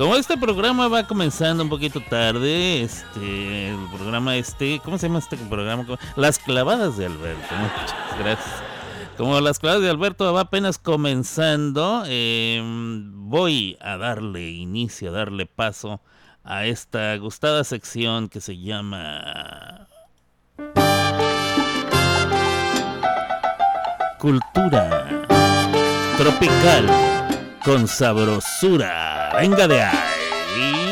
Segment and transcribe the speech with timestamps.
[0.00, 5.18] Como este programa va comenzando un poquito tarde, este, el programa este, ¿cómo se llama
[5.18, 5.84] este programa?
[6.16, 7.54] Las clavadas de Alberto.
[7.60, 8.62] Muchas gracias.
[9.18, 15.44] Como las clavadas de Alberto va apenas comenzando, em, voy a darle inicio, a darle
[15.44, 16.00] paso
[16.44, 19.86] a esta gustada sección que se llama
[24.18, 25.26] Cultura
[26.16, 27.19] Tropical
[27.64, 29.30] con sabrosura.
[29.38, 30.89] Venga de ahí.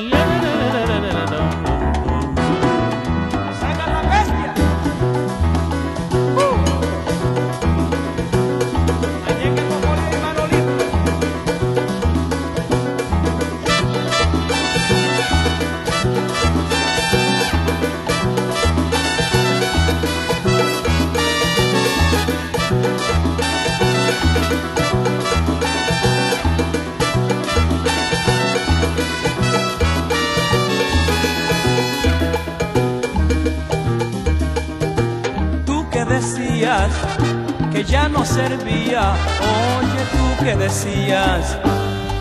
[37.88, 41.56] Ya no servía, oye tú que decías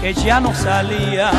[0.01, 1.31] que ya no salía.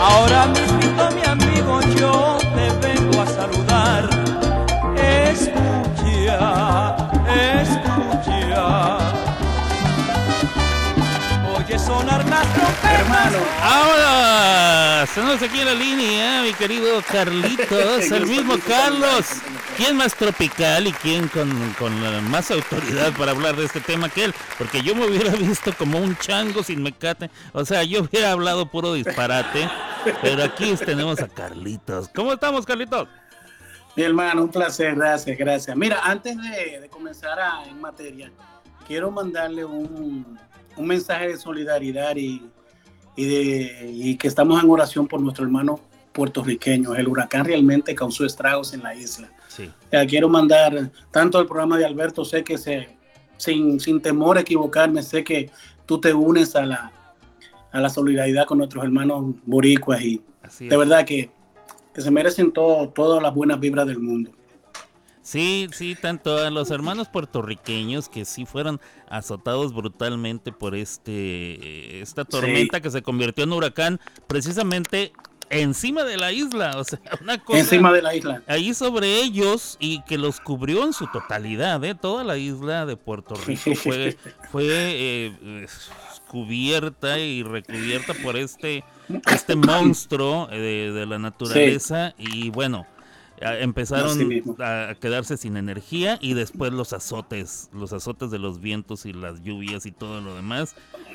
[0.00, 4.08] Ahora mismo mi amigo yo te vengo a saludar.
[4.96, 6.96] Escucha,
[7.60, 8.98] escucha.
[11.56, 13.00] Oye sonar las trompetas.
[13.00, 19.26] Hermano, ahora, estamos aquí en la línea, mi querido Carlitos, el mismo Carlos.
[19.76, 21.50] ¿Quién más tropical y quién con,
[22.30, 24.34] más autoridad para hablar de este tema que él?
[24.56, 27.28] Porque yo me hubiera visto como un chango sin mecate.
[27.52, 29.68] O sea, yo hubiera hablado puro disparate.
[30.22, 32.08] Pero aquí tenemos a Carlitos.
[32.14, 33.08] ¿Cómo estamos, Carlitos?
[33.96, 35.76] Mi hermano, un placer, gracias, gracias.
[35.76, 38.30] Mira, antes de, comenzar en materia,
[38.86, 40.38] quiero mandarle un,
[40.78, 42.48] mensaje de solidaridad y,
[43.16, 45.80] de, y que estamos en oración por nuestro hermano
[46.12, 46.94] puertorriqueño.
[46.94, 49.28] El huracán realmente causó estragos en la isla.
[49.54, 49.70] Sí.
[50.08, 52.88] quiero mandar tanto al programa de Alberto, sé que se,
[53.36, 55.50] sin, sin temor a equivocarme, sé que
[55.86, 56.92] tú te unes a la,
[57.70, 60.22] a la solidaridad con nuestros hermanos boricuas y
[60.60, 61.30] de verdad que,
[61.94, 64.30] que se merecen todo, todas las buenas vibras del mundo.
[65.22, 72.26] Sí, sí, tanto a los hermanos puertorriqueños que sí fueron azotados brutalmente por este esta
[72.26, 75.12] tormenta que se convirtió en huracán, precisamente
[75.58, 78.42] encima de la isla, o sea, una cosa encima de la isla.
[78.46, 81.94] Ahí sobre ellos y que los cubrió en su totalidad, ¿eh?
[81.94, 84.16] toda la isla de Puerto Rico fue
[84.50, 85.66] fue eh,
[86.28, 88.84] cubierta y recubierta por este
[89.30, 92.86] este monstruo eh, de, la naturaleza y bueno,
[93.40, 94.18] empezaron
[94.60, 99.42] a quedarse sin energía y después los azotes, los azotes de los vientos y las
[99.42, 100.74] lluvias y todo lo demás.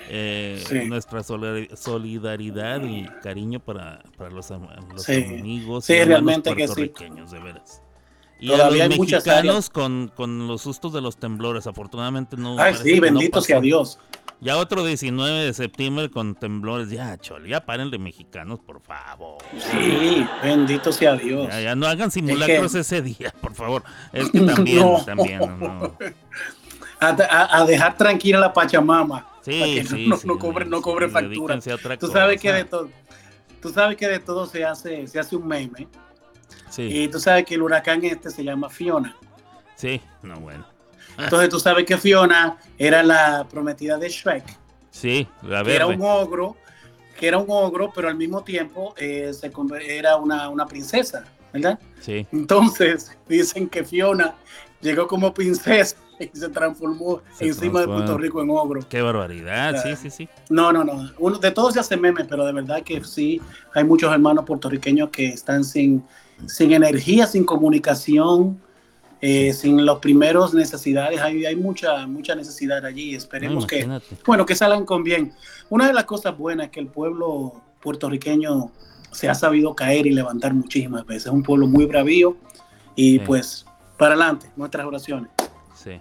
[0.09, 7.81] Eh, nuestra solidaridad y cariño para, para los, amigos y realmente puertorriqueños, de veras.
[8.39, 12.57] Y a los mexicanos con, con los sustos de los temblores, afortunadamente no.
[12.57, 13.99] Ay, sí, bendito sea Dios.
[14.41, 16.89] Ya otro 19 de septiembre con temblores.
[16.89, 19.37] Ya, chole, ya paren de mexicanos, por favor.
[19.57, 21.49] Sí, bendito sea Dios.
[21.49, 23.83] Ya, no hagan simulacros ese día, por favor.
[24.13, 25.39] Es que también, también.
[25.59, 25.97] No.
[27.01, 29.25] A, dejar tranquila la Pachamama.
[29.41, 31.57] Sí, sí, no, no, cobre, no cobre factura.
[31.97, 32.89] Tú sabes que de todo,
[33.61, 35.87] tú sabes que de todo se hace, se hace un meme.
[36.69, 36.83] Sí.
[36.83, 39.15] Y tú sabes que el huracán este se llama Fiona.
[39.75, 40.65] Sí, no bueno.
[41.17, 44.43] Entonces tú sabes que Fiona era la prometida de Shrek.
[44.91, 45.75] Sí, la verdad.
[45.75, 46.55] Era un ogro,
[47.17, 49.51] que era un ogro, pero al mismo tiempo eh, se,
[49.87, 51.79] era una, una, princesa, ¿verdad?
[51.99, 52.25] Sí.
[52.31, 54.35] Entonces dicen que Fiona
[54.81, 58.81] llegó como princesa y se transformó encima de Puerto Rico en ogro.
[58.89, 60.29] Qué barbaridad, sí, sí, sí.
[60.49, 61.11] No, no, no.
[61.17, 63.41] Uno, de todos se hace meme, pero de verdad que sí,
[63.73, 66.03] hay muchos hermanos puertorriqueños que están sin,
[66.47, 68.59] sin energía, sin comunicación
[69.21, 73.15] eh, sin los primeros necesidades, hay, hay mucha, mucha necesidad allí.
[73.15, 75.33] Esperemos que, bueno, que salgan con bien.
[75.69, 78.71] Una de las cosas buenas es que el pueblo puertorriqueño
[79.11, 81.25] se ha sabido caer y levantar muchísimas veces.
[81.25, 82.37] Es un pueblo muy bravío
[82.95, 83.65] y pues
[83.97, 85.31] para adelante, nuestras oraciones.
[85.75, 85.99] Sí.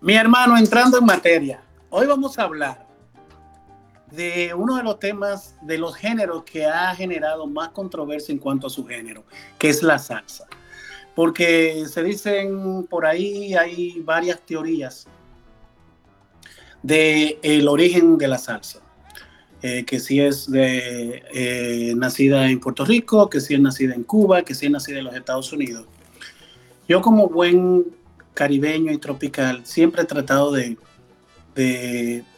[0.00, 2.86] Mi hermano, entrando en materia, hoy vamos a hablar
[4.10, 8.66] de uno de los temas de los géneros que ha generado más controversia en cuanto
[8.66, 9.24] a su género,
[9.58, 10.48] que es la salsa
[11.18, 15.08] porque se dicen por ahí, hay varias teorías
[16.80, 18.78] del el origen de la salsa.
[19.60, 24.04] Eh, que si es de, eh, nacida en Puerto Rico, que si es nacida en
[24.04, 25.86] Cuba, que si es nacida en los Estados Unidos.
[26.88, 27.86] Yo como buen
[28.32, 30.76] caribeño y tropical siempre he tratado de,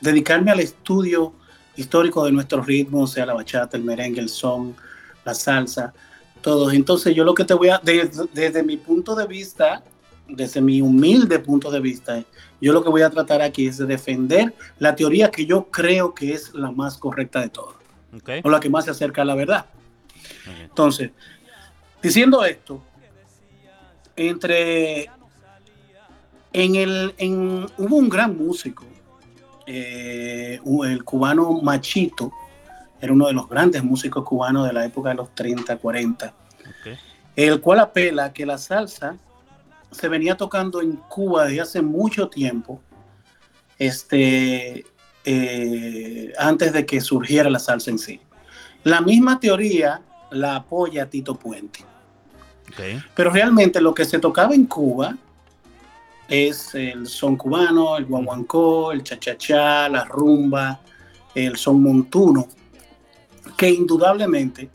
[0.00, 1.34] dedicarme al estudio
[1.76, 4.74] histórico de nuestros ritmos, sea la bachata, el merengue, el son,
[5.22, 5.92] la salsa,
[6.42, 6.72] todos.
[6.74, 9.82] Entonces yo lo que te voy a, desde, desde mi punto de vista,
[10.28, 12.22] desde mi humilde punto de vista,
[12.60, 16.14] yo lo que voy a tratar aquí es de defender la teoría que yo creo
[16.14, 17.76] que es la más correcta de todas,
[18.42, 19.66] o la que más se acerca a la verdad.
[20.62, 21.10] Entonces,
[22.02, 22.82] diciendo esto,
[24.16, 25.10] entre
[26.52, 28.84] en el en, hubo un gran músico,
[29.66, 32.32] eh, el cubano Machito,
[33.00, 36.34] era uno de los grandes músicos cubanos de la época de los 30, 40,
[37.36, 39.16] el cual apela que la salsa
[39.90, 42.80] se venía tocando en Cuba desde hace mucho tiempo,
[43.78, 44.84] este,
[45.24, 48.20] eh, antes de que surgiera la salsa en sí.
[48.84, 50.00] La misma teoría
[50.30, 51.84] la apoya Tito Puente.
[53.14, 55.16] Pero realmente lo que se tocaba en Cuba
[56.28, 60.80] es el son cubano, el guaguancó, el cha-cha-cha, la rumba,
[61.34, 62.46] el son montuno,
[63.60, 64.70] que indudablemente,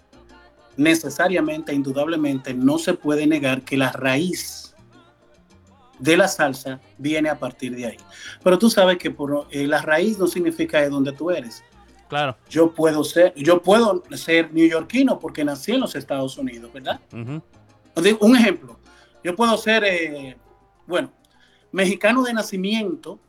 [0.77, 4.75] necesariamente, indudablemente, no se puede negar que la raíz
[5.97, 7.97] de la salsa viene a partir de ahí.
[8.43, 11.63] Pero tú sabes que por, eh, la raíz no significa de donde tú eres.
[12.09, 12.37] Claro.
[12.47, 17.01] Yo puedo ser, yo puedo ser neoyorquino porque nací en los Estados Unidos, ¿verdad?
[17.11, 18.79] Un ejemplo,
[19.23, 20.37] yo puedo ser, eh,
[20.85, 21.11] bueno,
[21.71, 23.19] mexicano de nacimiento,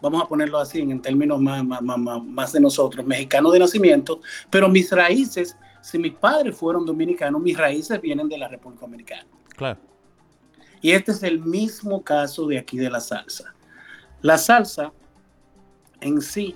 [0.00, 4.20] vamos a ponerlo así en términos más, más, más, más de nosotros, mexicano de nacimiento,
[4.50, 9.26] pero mis raíces, si mis padres fueron dominicanos, mis raíces vienen de la República Dominicana.
[9.56, 9.80] Claro.
[10.80, 13.54] Y este es el mismo caso de aquí de la salsa.
[14.22, 14.92] La salsa
[16.00, 16.54] en sí,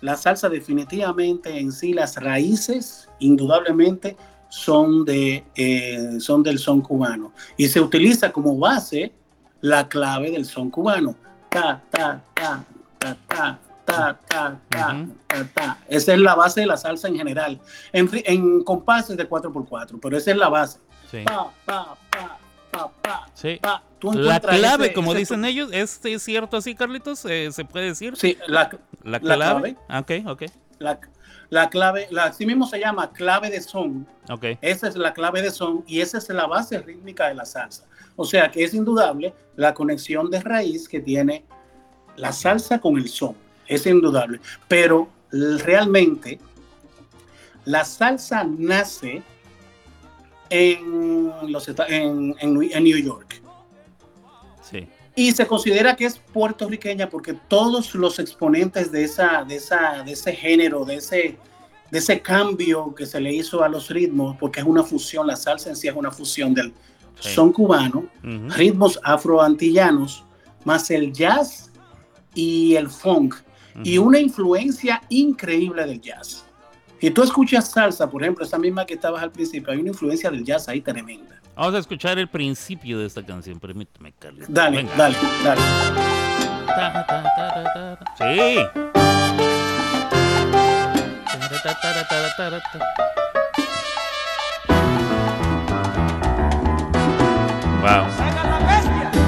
[0.00, 4.16] la salsa definitivamente en sí, las raíces indudablemente
[4.48, 7.32] son, de, eh, son del son cubano.
[7.56, 9.12] Y se utiliza como base
[9.60, 11.16] la clave del son cubano
[11.52, 12.64] ta, ta, ta,
[12.98, 13.58] ta, ta.
[13.84, 15.06] Ta, ta, ta,
[15.54, 17.60] ta, Esa es la base de la salsa en general.
[17.92, 20.78] En, en compases de 4x4, pero esa es la base.
[21.24, 22.38] Pa, pa, pa,
[22.70, 23.58] pa, pa, sí.
[23.60, 23.82] pa.
[24.14, 27.18] la clave, ese, como ese dicen ellos, ¿es, ¿es, cierto así, Carlitos?
[27.18, 28.16] ¿Se puede decir?
[28.16, 28.70] Sí, la,
[29.02, 29.76] la, la clave.
[29.88, 30.22] clave.
[30.24, 30.42] Ok, ok.
[30.82, 34.06] La, clave, la, así mismo se llama clave de son.
[34.28, 34.58] Okay.
[34.60, 37.84] Esa es la clave de son y esa es la base rítmica de la salsa.
[38.16, 41.44] O sea que es indudable la conexión de raíz que tiene
[42.16, 43.34] la salsa con el son.
[43.66, 44.40] Es indudable.
[44.68, 46.38] Pero realmente
[47.64, 49.22] la salsa nace
[50.50, 53.41] en, los, en, en, New York.
[55.14, 60.12] Y se considera que es puertorriqueña porque todos los exponentes de, esa, de, esa, de
[60.12, 61.36] ese género, de ese,
[61.90, 65.36] de ese cambio que se le hizo a los ritmos, porque es una fusión, la
[65.36, 66.72] salsa en sí es una fusión del
[67.20, 70.24] son cubano, ritmos afroantillanos,
[70.64, 71.70] más el jazz
[72.34, 73.34] y el funk,
[73.84, 76.44] y una influencia increíble del jazz.
[77.00, 80.30] Y tú escuchas salsa, por ejemplo, esa misma que estabas al principio, hay una influencia
[80.30, 81.41] del jazz ahí tremenda.
[81.54, 84.46] Vamos a escuchar el principio de esta canción, permíteme, Carlos.
[84.48, 85.60] Dale, dale, dale.
[88.16, 88.58] Sí.
[97.80, 98.06] Wow.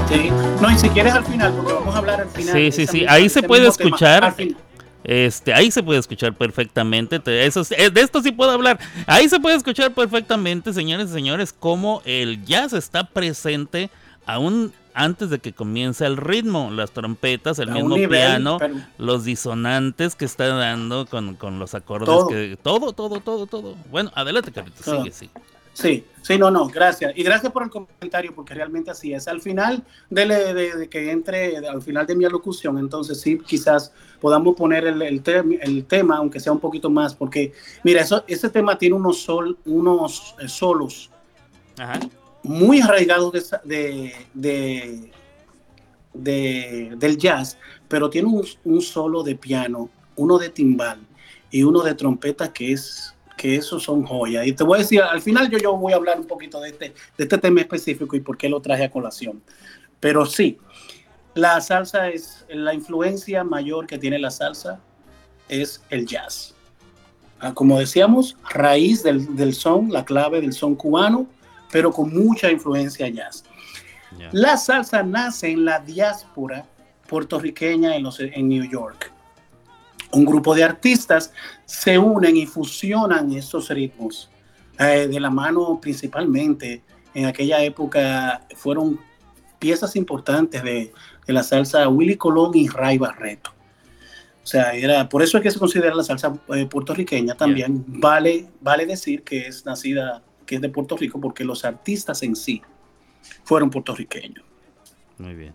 [0.09, 0.31] Sí.
[0.63, 2.55] No, y si quieres al final, porque vamos a hablar al final.
[2.55, 3.05] Sí, sí, sí.
[3.07, 4.35] Ahí se puede escuchar.
[5.05, 7.21] Este, ahí se puede escuchar perfectamente.
[7.47, 8.79] Eso, eh, de esto sí puedo hablar.
[9.07, 13.91] Ahí se puede escuchar perfectamente, señores y señores, cómo el jazz está presente
[14.27, 18.59] aún antes de que comience el ritmo, las trompetas, el mismo piano,
[18.97, 22.29] los disonantes que está dando con, los acordes, todo.
[22.29, 23.75] que todo, todo, todo, todo.
[23.91, 25.31] Bueno, adelante, Carlitos, sigue, sí.
[25.75, 27.13] Sí, sí, no, no, gracias.
[27.17, 29.27] Y gracias por el comentario, porque realmente así es.
[29.27, 34.55] Al final de, de, que entre, al final de mi alocución, entonces sí, quizás podamos
[34.55, 35.23] poner el, el,
[35.61, 37.53] el, tema, aunque sea un poquito más, porque,
[37.83, 41.11] mira, eso, ese tema tiene unos, sol, unos eh, solos
[42.45, 43.33] muy arraigados
[43.65, 45.11] de, de,
[46.13, 51.01] de, del jazz, pero tiene un, un solo de piano, uno de timbal
[51.51, 54.47] y uno de trompeta que es que esos son joyas.
[54.47, 56.71] Y te voy a decir, al final yo, yo voy a hablar un poquito de
[56.71, 59.43] este, de este tema específico y por qué lo traje a colación.
[60.01, 60.59] Pero sí,
[61.35, 64.81] la salsa es, la influencia mayor que tiene la salsa
[65.49, 66.55] es el jazz.
[67.41, 71.27] Ah, como decíamos, raíz del, del son, la clave del son cubano,
[71.71, 73.45] pero con mucha influencia jazz.
[74.31, 76.65] La salsa nace en la diáspora
[77.09, 79.14] puertorriqueña en, los, en New York
[80.15, 81.33] un grupo de artistas
[81.65, 84.31] se unen y fusionan esos ritmos
[84.79, 86.83] eh, de la mano principalmente.
[87.15, 88.99] En aquella época fueron
[89.59, 90.93] piezas importantes de,
[91.27, 93.51] la salsa Willy Colón y Ray Barreto.
[94.43, 97.83] O sea, era, por eso es que se considera la salsa eh, puertorriqueña también.
[97.87, 102.37] Vale, vale decir que es nacida, que es de Puerto Rico, porque los artistas en
[102.37, 102.61] sí
[103.43, 104.45] fueron puertorriqueños.
[105.17, 105.55] Muy bien.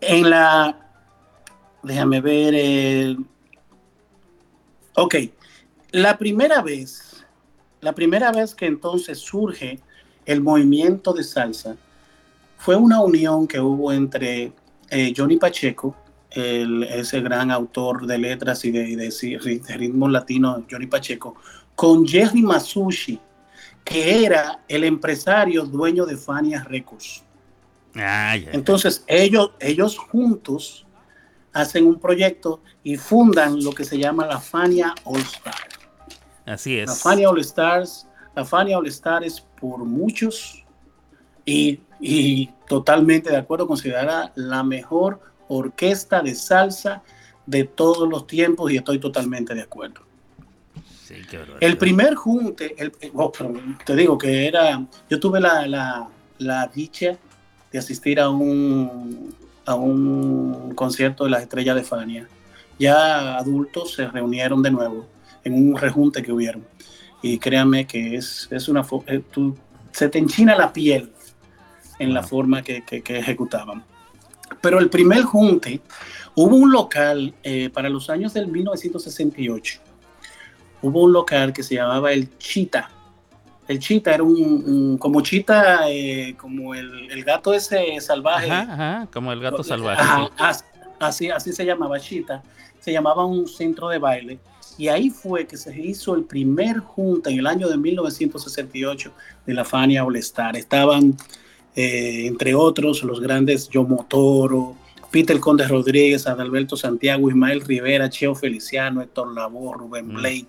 [0.00, 0.78] En la,
[1.82, 3.16] déjame ver, eh,
[4.98, 5.14] ok,
[5.92, 7.24] la primera vez,
[7.80, 9.78] la primera vez que entonces surge
[10.26, 11.76] el movimiento de salsa
[12.56, 14.52] fue una unión que hubo entre
[14.90, 15.94] eh, Johnny Pacheco,
[16.30, 21.36] ese gran autor de letras y de, de, ritmos latinos, Johnny Pacheco,
[21.74, 23.18] con Jerry Masushi,
[23.84, 27.22] que era el empresario dueño de Fania Records.
[28.52, 30.86] Entonces ellos, ellos juntos
[31.60, 35.58] hacen un proyecto y fundan lo que se llama la Fania All Stars.
[36.46, 36.88] Así es.
[36.88, 40.64] La Fania All Stars, la Fania All Stars por muchos
[41.44, 47.02] y, y totalmente de acuerdo, considerada la mejor orquesta de salsa
[47.44, 50.02] de todos los tiempos y estoy totalmente de acuerdo.
[51.60, 53.32] el primer junte, el, oh,
[53.84, 57.18] te digo que era, yo tuve la, la, la, dicha
[57.72, 59.34] de asistir a un,
[59.68, 62.26] a un concierto de las estrellas de Fania.
[62.78, 65.06] Ya adultos se reunieron de nuevo
[65.44, 66.66] en un rejunte que hubieron.
[67.22, 68.86] Y créanme que es, es una...
[69.06, 69.22] Eh,
[69.92, 71.12] se te enchina la piel
[71.98, 73.84] en la forma que, que, que ejecutaban.
[74.62, 75.82] Pero el primer junte,
[76.34, 79.80] hubo un local eh, para los años del 1968.
[80.80, 82.90] Hubo un local que se llamaba el Chita.
[83.68, 88.50] El Chita era un, como Chita, eh, como el, gato ese salvaje.
[88.50, 90.02] Ajá, como el gato salvaje.
[90.98, 92.42] así, así se llamaba Chita.
[92.80, 94.38] Se llamaba un centro de baile.
[94.78, 99.12] Y ahí fue que se hizo el primer junta en el año de 1968
[99.44, 100.56] de la Fania All Star.
[100.56, 101.16] Estaban
[101.74, 104.76] eh, entre otros los grandes Yomo Toro,
[105.10, 110.14] Peter Conde Rodríguez, Adalberto Santiago, Ismael Rivera, Cheo Feliciano, Héctor Labor, Rubén mm.
[110.14, 110.46] Blake,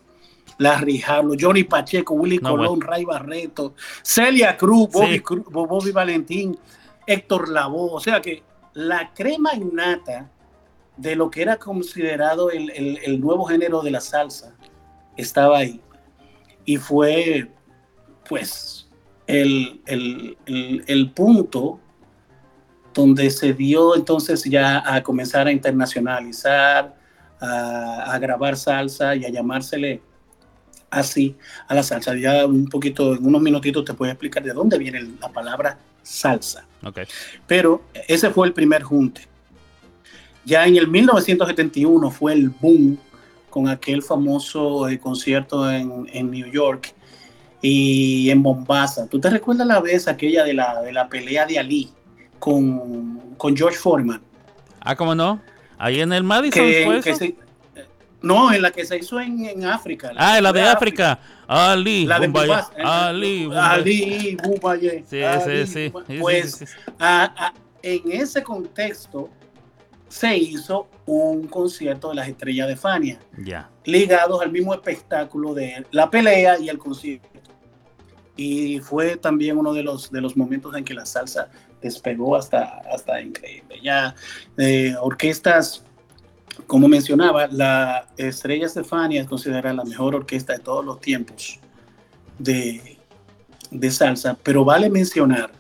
[0.60, 3.74] Larry Harlow, Johnny Pacheco, Willy Colón, Ray Barreto,
[4.04, 6.58] Celia Cruz, Bobby, Valentín,
[7.08, 10.30] Héctor Lavoe, o sea que la crema innata
[10.96, 14.54] de lo que era considerado el, el nuevo género de la salsa
[15.18, 15.82] estaba ahí.
[16.66, 17.50] Y fue,
[18.28, 18.90] pues,
[19.30, 21.80] el, punto
[22.94, 26.96] donde se dio entonces ya a comenzar a internacionalizar,
[27.40, 30.02] a, grabar salsa y a llamársele
[30.90, 31.36] así
[31.68, 32.16] a la salsa.
[32.16, 36.66] Ya un poquito, en unos minutitos te puedo explicar de dónde viene la palabra salsa.
[36.84, 37.06] Okay.
[37.48, 39.22] Pero ese fue el primer junte.
[40.46, 42.98] Ya en el 1971 fue el boom
[43.50, 46.94] con aquel famoso eh, concierto en, en New York
[47.62, 49.08] y en Mombasa.
[49.08, 51.90] ¿Tú te recuerdas la vez aquella de la, de la pelea de Ali
[52.40, 54.22] con, con George Foreman?
[54.82, 55.42] Ah, ¿cómo no?
[55.78, 57.02] Ahí en el Madison fue
[58.22, 60.12] no, en la que se hizo en, en África.
[60.18, 61.20] ah, en la de, África.
[61.48, 62.64] Ali, la de.
[62.84, 65.04] Ali, Ali, Bumbaye.
[65.10, 66.64] Sí, sí, sí, Pues
[67.82, 69.30] en ese contexto
[70.08, 73.20] se hizo un concierto de las estrellas de Fania.
[73.38, 73.70] Ya.
[73.86, 77.30] Ligados al mismo espectáculo de la pelea y el concierto
[78.40, 81.50] y fue también uno de los, de los momentos en que la salsa
[81.82, 83.82] despegó hasta, hasta increíble.
[83.84, 84.16] Ya
[84.58, 85.84] eh, orquestas,
[86.68, 91.60] como mencionaba, la Estrella Estefania es considerada la mejor orquesta de todos los tiempos
[92.38, 92.98] de,
[93.72, 95.52] de salsa, pero vale mencionar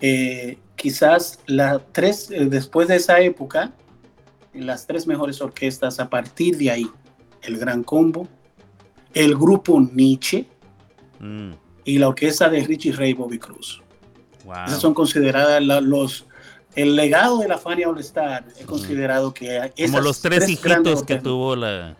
[0.00, 3.72] eh, quizás las tres, eh, después de esa época,
[4.52, 6.90] las tres mejores orquestas a partir de ahí,
[7.42, 8.28] el Gran Combo,
[9.12, 10.46] el grupo Nietzsche,
[11.20, 13.82] mm y la orquesta de Richie Ray Bobby Cruz.
[14.66, 16.26] Esas son consideradas los...
[16.74, 19.72] El legado de la Fania All Star es considerado que...
[19.86, 21.96] Como los tres, hijitos que tuvo la,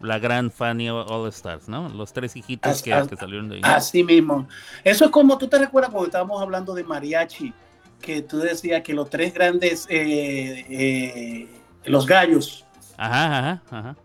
[0.00, 1.88] la gran Fania All Stars, ¿no?
[1.88, 3.60] Los tres hijitos que, salieron de ahí.
[3.64, 4.48] Así mismo.
[4.82, 7.52] Eso es como, ¿tú te recuerdas cuando estábamos hablando de mariachi?
[8.00, 11.48] Que tú decías que los tres grandes, eh, eh,
[11.84, 12.64] los gallos.
[12.96, 13.96] Ajá, ajá, ajá.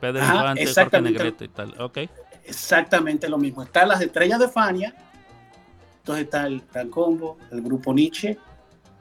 [0.00, 1.80] Pedro Infante, Jorge Negrete y tal.
[1.80, 1.98] Ok
[2.46, 3.62] exactamente lo mismo.
[3.62, 4.94] Están las estrellas de Fania,
[5.98, 8.38] entonces está el Gran Combo, el grupo Nietzsche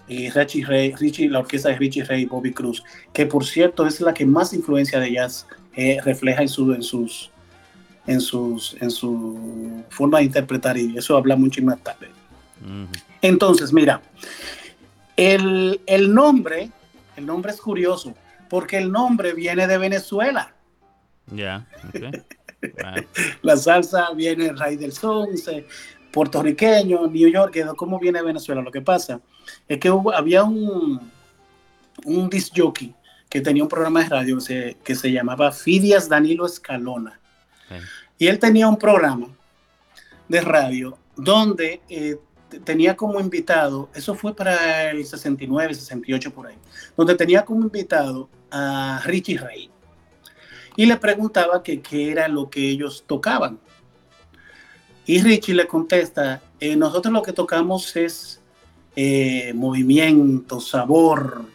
[0.08, 3.86] y Richie Ray, Richie, la orquesta de Richie Ray y Bobby Cruz, que por cierto
[3.88, 7.32] es la que más influencia de jazz eh, refleja en, su, en, sus,
[8.06, 12.10] en, sus, en su forma de interpretar y eso habla mucho más tarde.
[13.22, 14.02] Entonces, mira,
[15.16, 16.70] el, el nombre,
[17.16, 18.14] el nombre es curioso,
[18.50, 20.54] porque el nombre viene de Venezuela.
[21.32, 21.68] Ya,
[23.42, 25.28] La salsa viene raíz del son,
[26.12, 28.62] puertorriqueño, New York, ¿cómo viene Venezuela?
[28.62, 29.20] Lo que pasa
[29.68, 31.12] es que había un,
[32.06, 32.94] un disc jockey
[33.30, 34.38] que tenía un programa de radio
[34.84, 37.20] que se, llamaba Fidias Danilo Escalona.
[38.18, 39.28] Y él tenía un programa
[40.30, 42.18] de radio donde eh,
[42.64, 46.56] tenía como invitado, eso fue para el 69, 68 por ahí,
[46.96, 49.70] donde tenía como invitado a Richie Ray.
[50.78, 53.60] Y le preguntaba que qué era lo que ellos tocaban.
[55.06, 58.42] Y Richie le contesta, eh, nosotros lo que tocamos es
[58.96, 61.46] eh, movimiento, sabor.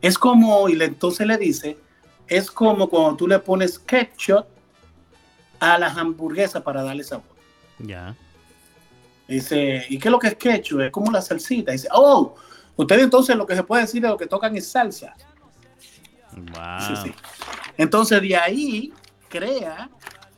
[0.00, 1.78] Es como, y entonces le dice,
[2.26, 4.46] es como cuando tú le pones ketchup
[5.60, 7.26] a las hamburguesas para darle sabor.
[7.78, 8.16] Ya.
[9.28, 10.80] Dice, ¿y qué es lo que es ketchup?
[10.80, 11.72] Es como la salsita.
[11.72, 12.34] Dice, oh,
[12.76, 15.14] ustedes entonces lo que se puede decir de lo que tocan es salsa.
[16.34, 17.12] Wow.
[17.76, 18.92] Entonces de ahí
[19.28, 19.90] crea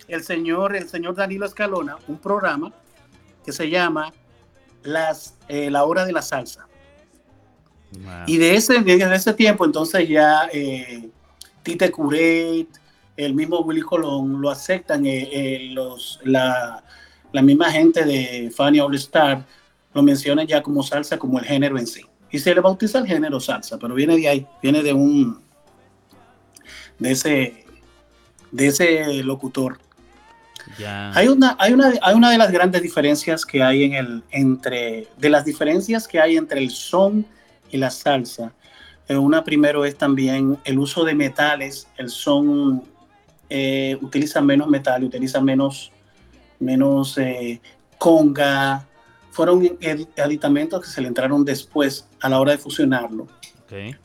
[0.08, 2.72] el señor, el señor Danilo Escalona un programa
[3.44, 4.12] que se llama
[4.84, 6.68] las, eh, La Hora de la Salsa.
[8.26, 11.08] Y de ese, de ese tiempo entonces ya eh,
[11.62, 12.66] Tite Curet,
[13.16, 16.82] el mismo Willy Colón lo aceptan eh, los, la,
[17.32, 19.46] la misma gente de Fania All Star
[19.92, 22.04] lo menciona ya como salsa, como el género en sí.
[22.30, 25.40] Y se le bautiza el género salsa, pero viene de ahí, viene de un,
[26.98, 27.64] de ese,
[28.50, 29.78] de ese locutor.
[31.14, 35.08] Hay, una, hay, una, hay una de las grandes diferencias que hay en el, entre,
[35.16, 37.26] de las diferencias que hay entre el son
[37.70, 38.52] y la salsa.
[39.08, 41.88] Eh, una primero es también el uso de metales.
[41.96, 42.82] El son
[43.48, 45.92] eh, utiliza menos metal, utiliza menos
[46.58, 47.60] menos eh,
[47.98, 48.86] conga,
[49.30, 49.78] fueron
[50.16, 53.26] aditamentos que se le entraron después a la hora de fusionarlo.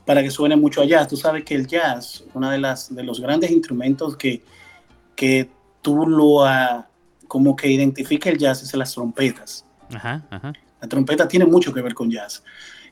[0.04, 1.08] Para que suene mucho a jazz.
[1.08, 4.42] Tú sabes que el jazz, uno de, las, de los grandes instrumentos que,
[5.16, 5.48] que
[5.82, 6.44] tú lo
[7.28, 9.66] como que identifica el jazz es las trompetas.
[10.82, 12.44] La trompeta tiene mucho que ver con jazz.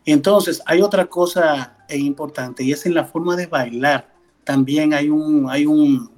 [0.05, 4.09] Y entonces hay otra cosa importante y es en la forma de bailar.
[4.43, 6.09] También hay un, hay un,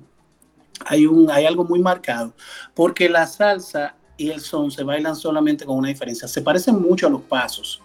[0.85, 2.33] hay, un, hay algo muy marcado,
[2.75, 6.27] porque la salsa y el son se bailan solamente con una diferencia.
[6.27, 7.81] Se parecen mucho a los pasos,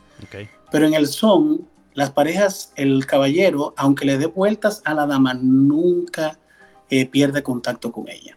[0.70, 5.32] pero en el son, las parejas, el caballero, aunque le dé vueltas a la dama,
[5.34, 6.38] nunca
[6.90, 8.36] eh, pierde contacto con ella.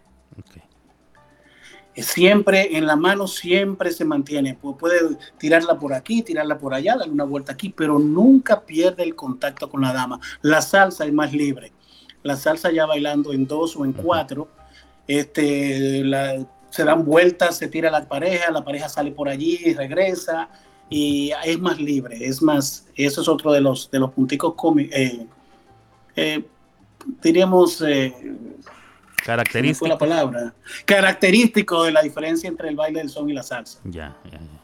[1.98, 4.56] Siempre en la mano, siempre se mantiene.
[4.56, 9.16] Puede tirarla por aquí, tirarla por allá, darle una vuelta aquí, pero nunca pierde el
[9.16, 10.20] contacto con la dama.
[10.42, 11.74] La salsa es más libre
[12.28, 14.50] la salsa ya bailando en dos o en cuatro,
[15.08, 16.04] este,
[16.70, 20.50] se dan vueltas, se tira la pareja, la pareja sale por allí y regresa
[20.90, 24.96] y es más libre, es más, eso es otro de los, de los punticos cómicos,
[24.96, 25.26] eh,
[26.16, 26.46] eh,
[27.22, 27.82] diríamos...
[27.82, 28.14] Eh,
[29.28, 29.88] Característico.
[29.88, 30.54] la palabra?
[30.86, 33.80] Característico de la diferencia entre el baile del son y la salsa.
[33.84, 34.58] Ya, ya, ya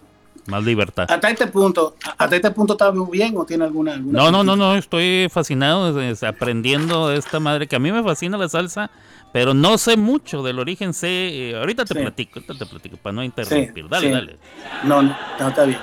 [0.48, 1.06] más libertad.
[1.10, 4.56] Hasta este punto, hasta este punto está muy bien o tiene alguna, No, no, no,
[4.56, 5.94] no, estoy fascinado
[6.28, 8.92] aprendiendo de esta madre que a mí me fascina la salsa,
[9.32, 13.14] pero no sé mucho del origen, sé, eh, ahorita te platico, ahorita te platico para
[13.14, 13.88] no interrumpir.
[13.90, 14.38] dale, dale.
[14.84, 15.80] No, no, está bien.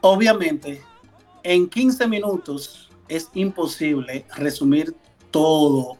[0.00, 0.82] Obviamente,
[1.42, 4.94] en 15 minutos es imposible resumir
[5.30, 5.96] todo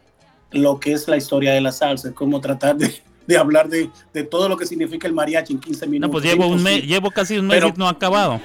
[0.50, 3.90] lo que es la historia de la salsa, es como tratar de, hablar de,
[4.24, 6.08] todo lo que significa el mariachi en 15 minutos.
[6.08, 8.40] No, pues llevo, un mes, llevo casi un mes pero, y no ha acabado.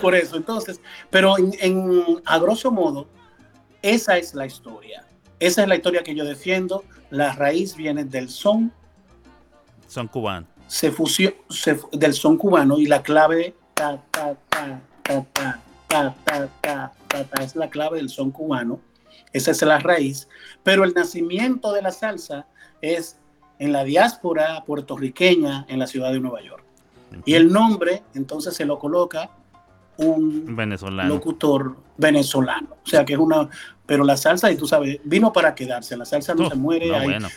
[0.00, 3.06] por eso, entonces, pero en, en, a grosso modo,
[3.82, 5.04] esa es la historia.
[5.40, 6.84] Esa es la historia que yo defiendo.
[7.10, 8.72] La raíz viene del son.
[9.88, 10.46] Son cubano.
[10.66, 14.80] Se fusió, se, del son cubano y la clave ta, ta, ta,
[17.42, 18.80] es la clave del son cubano
[19.34, 20.28] esa es la raíz.
[20.62, 22.46] Pero el nacimiento de la salsa
[22.80, 23.18] es
[23.58, 26.64] en la diáspora puertorriqueña en la ciudad de Nueva York.
[27.26, 29.30] Y el nombre entonces se lo coloca
[29.96, 31.08] un venezolano.
[31.08, 32.76] locutor venezolano.
[32.84, 33.48] O sea que es una,
[33.86, 35.96] pero la salsa, y tú sabes, vino para quedarse.
[35.96, 36.90] La salsa no, se muere.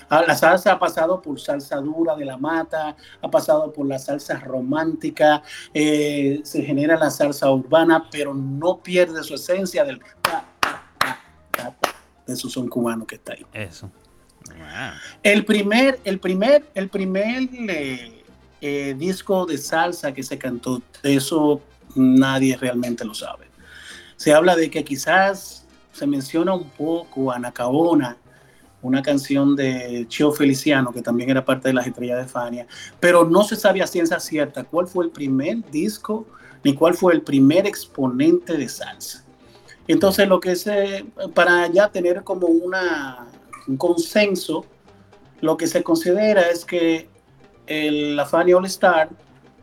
[0.09, 3.99] Ah, la salsa ha pasado por salsa dura de la mata, ha pasado por la
[3.99, 9.99] salsa romántica, eh, se genera la salsa urbana, pero no pierde su esencia del
[12.27, 13.45] de su son cubano que está ahí.
[13.53, 13.89] Eso.
[15.23, 18.23] El primer, el primer, el primer eh,
[18.61, 21.61] eh, disco de salsa que se cantó, eso
[21.95, 23.47] nadie realmente lo sabe.
[24.15, 28.17] Se habla de que quizás se menciona un poco a Nacaona,
[28.81, 32.67] una canción de Chio Feliciano, que también era parte de las estrellas de Fania,
[32.99, 36.25] pero no se sabe a ciencia cierta cuál fue el primer disco
[36.63, 39.26] ni cuál fue el primer exponente de salsa.
[39.87, 43.27] Entonces, lo que se, para ya tener como una,
[43.67, 44.65] un consenso,
[45.41, 47.07] lo que se considera es que
[47.67, 49.09] el, la Fanny All Star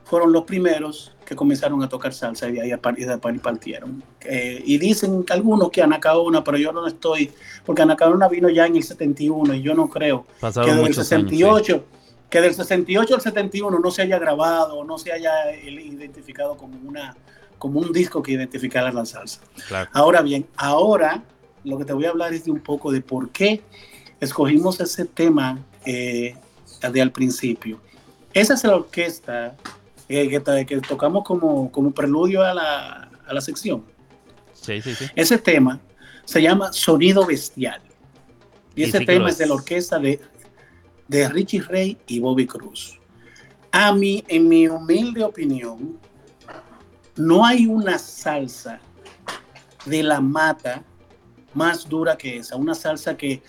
[0.05, 4.03] fueron los primeros que comenzaron a tocar salsa y ahí a partir de partieron.
[4.21, 7.33] Eh, y dicen algunos que Anacaona, pero yo no estoy,
[7.65, 11.07] porque Anacaona vino ya en el 71 y yo no creo Pasaron que del muchos
[11.07, 11.85] 68, años,
[12.29, 17.17] que del 68 al 71 no se haya grabado, no se haya identificado como una
[17.65, 19.41] como un disco que identificara la salsa.
[19.69, 19.89] Claro.
[19.95, 21.23] Ahora bien, ahora
[21.65, 23.63] lo que te voy a hablar es de un poco de por qué
[24.21, 26.37] escogimos ese tema eh,
[26.93, 27.81] de al principio.
[28.35, 29.57] Esa es la orquesta
[30.11, 33.83] eh, que, que, tocamos como, como preludio a la, a la sección.
[34.53, 35.07] Sí, sí, sí.
[35.17, 35.81] Ese tema
[36.27, 37.81] se llama Sonido Bestial.
[38.77, 40.21] Y, ese tema es de la orquesta de,
[41.09, 43.01] de Richie Ray y Bobby Cruz.
[43.73, 45.99] A mí, en mi humilde opinión,
[47.17, 48.81] no hay una salsa
[49.87, 50.83] de la mata
[51.53, 53.43] más dura que esa, una salsa que,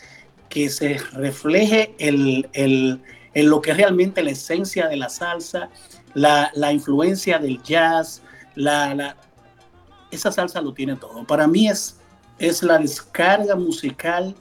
[0.49, 3.01] que se refleje el, el-
[3.33, 5.69] en lo que es realmente la esencia de la salsa,
[6.13, 8.21] la, la influencia del jazz,
[8.55, 9.17] la, la-
[10.11, 11.25] esa salsa lo tiene todo.
[11.25, 11.97] Para mí es,
[12.37, 14.33] es la descarga musical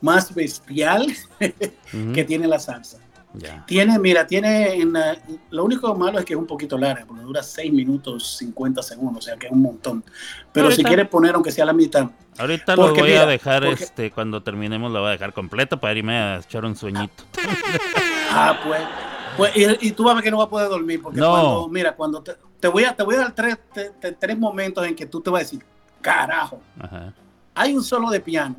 [0.00, 1.06] más bestial
[2.14, 2.98] que tiene la salsa.
[3.34, 3.64] Ya.
[3.66, 5.16] Tiene, mira, tiene, en la-
[5.50, 9.24] lo único malo es que es un poquito larga, porque dura 6 minutos 50 segundos,
[9.24, 10.04] o sea que es un montón.
[10.52, 13.64] Pero si Ahorita- quieres poner, aunque sea la mitad, Ahorita lo voy a mira, dejar,
[13.64, 17.24] porque- este, cuando terminemos lo voy a dejar completo para irme a echar un sueñito.
[18.30, 18.80] ah, pues,
[19.36, 21.30] pues y, y tú vas a ver que no vas a poder dormir, porque No.
[21.30, 24.38] cuando, mira, cuando te, te voy a, te voy a dar tres, te- te- tres
[24.38, 25.64] momentos en que tú te vas a decir,
[26.00, 27.12] carajo, Ajá.
[27.54, 28.56] hay un solo de piano.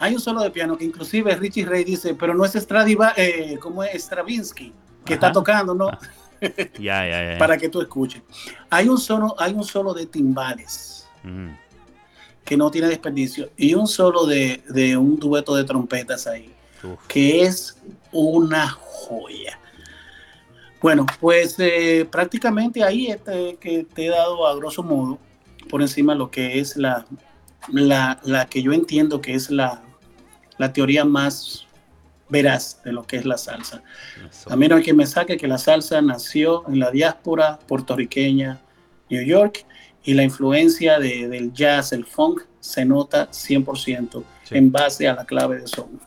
[0.00, 3.58] Hay un solo de piano que inclusive Richie Ray dice, pero no es Stradiva, eh,
[3.60, 4.72] como es Stravinsky,
[5.04, 5.88] que está tocando, ¿no?
[5.88, 5.98] Ah.
[6.78, 7.38] Ya, ya, ya.
[7.38, 8.22] Para que tú escuches.
[8.70, 11.06] Hay un solo, hay un solo de timbales
[12.46, 16.50] que no tiene desperdicio y un solo de, de un dueto de trompetas ahí,
[16.82, 17.06] Uf.
[17.06, 17.76] que es
[18.10, 19.60] una joya.
[20.80, 25.18] Bueno, pues eh, prácticamente ahí este, que te he dado a grosso modo
[25.68, 27.04] por encima lo que es la,
[27.68, 29.82] la, la que yo entiendo que es la,
[30.60, 31.66] la teoría más
[32.28, 33.82] veraz de lo que es la salsa.
[34.30, 34.52] Eso.
[34.52, 38.60] A mí no hay quien me saque que la salsa nació en la diáspora puertorriqueña,
[39.08, 39.64] New York,
[40.04, 44.58] y la influencia de- del jazz, el funk, se nota 100% Sí.
[44.58, 45.98] en base a la clave de son.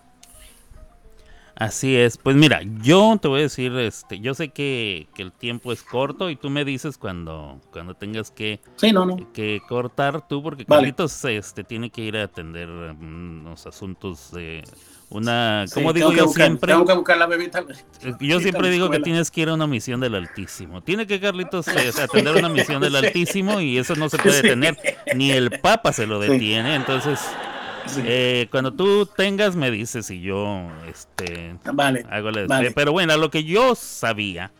[1.63, 2.17] Así es.
[2.17, 5.81] Pues mira, yo te voy a decir, este, yo sé que, que el tiempo es
[5.81, 9.31] corto y tú me dices cuando, cuando tengas que, Sí, no, no.
[9.31, 10.81] que cortar tú, porque Vale.
[10.81, 14.63] Carlitos este, tiene que ir a atender mm, unos asuntos de
[15.09, 17.63] una, como digo que yo buscar- siempre, Tengo que buscar la bebida.
[18.01, 20.81] Eh, Yo siempre digo que tienes que ir a una misión del Altísimo.
[20.81, 22.95] Tiene que Carlitos eh, atender una misión del.
[22.95, 24.77] Altísimo y eso no se puede detener.
[25.15, 26.73] Ni el Papa se lo detiene.
[26.75, 27.19] Entonces,
[27.97, 32.05] eh, cuando tú tengas, me dices y yo este, Vale.
[32.09, 32.71] hago la Vale.
[32.71, 34.51] Pero bueno, lo que yo sabía,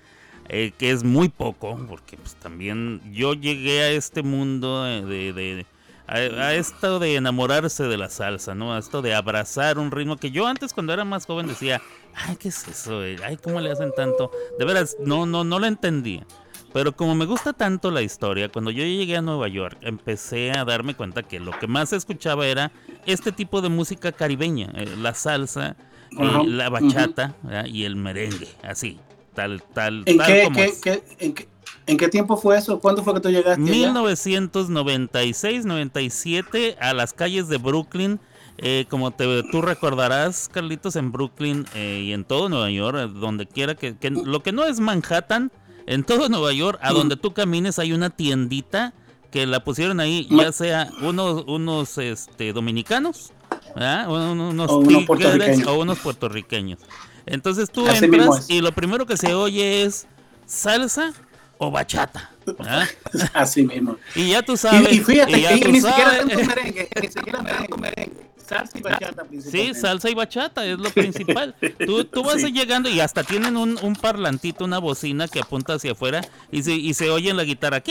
[0.50, 5.34] eh, que es muy poco, porque pues también yo llegué a este mundo de...
[5.34, 5.66] de-
[6.06, 8.74] a, a esto de enamorarse de la salsa, ¿no?
[8.74, 11.82] A esto de abrazar un ritmo que yo antes cuando era más joven decía,
[12.14, 13.00] ay, ¿qué es eso?
[13.24, 14.30] Ay, ¿cómo le hacen tanto?
[14.60, 16.26] De veras, no, no, no lo entendía.
[16.74, 20.66] Pero como me gusta tanto la historia, cuando yo llegué a Nueva York, empecé a
[20.66, 22.72] darme cuenta que lo que más escuchaba era
[23.06, 25.76] este tipo de música caribeña, eh, la salsa,
[26.20, 27.36] eh, la bachata
[27.68, 29.00] y el merengue, así,
[29.36, 30.82] tal, tal, ¿En tal qué, como qué- es.
[30.82, 31.48] qué- en, qué,
[31.86, 32.80] en qué tiempo fue eso?
[32.80, 33.62] ¿Cuándo fue que tú llegaste?
[33.62, 33.92] allá?
[33.94, 38.20] 1996-97 a las calles de Brooklyn.
[38.60, 43.08] eh, como te, tú recordarás, Carlitos, en Brooklyn eh, y en todo Nueva York, eh,
[43.08, 45.52] donde quiera que, que lo que no es Manhattan,
[45.86, 48.94] en todo Nueva York, a donde tú camines hay una tiendita
[49.32, 53.32] que la pusieron ahí, ya sea unos, unos este, dominicanos,
[53.76, 54.08] ¿verdad?
[54.10, 55.68] Un- unos O unos puertorriqueños.
[55.68, 56.80] o unos puertorriqueños.
[57.26, 60.06] Entonces tú Así entras y lo primero que se oye es
[60.46, 61.14] salsa
[61.58, 62.30] o bachata.
[62.46, 62.88] ¿verdad?
[63.34, 63.96] Así mismo.
[64.16, 64.92] Y ya tú sabes.
[64.92, 66.28] Y, y fíjate, ya y, tú ni siquiera sabes.
[66.28, 68.33] tanto merengue, ni siquiera tanto merengue.
[68.54, 69.80] Salsa y bachata Sí, principalmente.
[69.80, 71.56] salsa y bachata es lo principal.
[71.86, 72.52] Tú, tú vas Sí.
[72.52, 76.74] llegando y hasta tienen un, un parlantito, una bocina que apunta hacia afuera y se,
[76.74, 77.82] y se oye en la guitarra.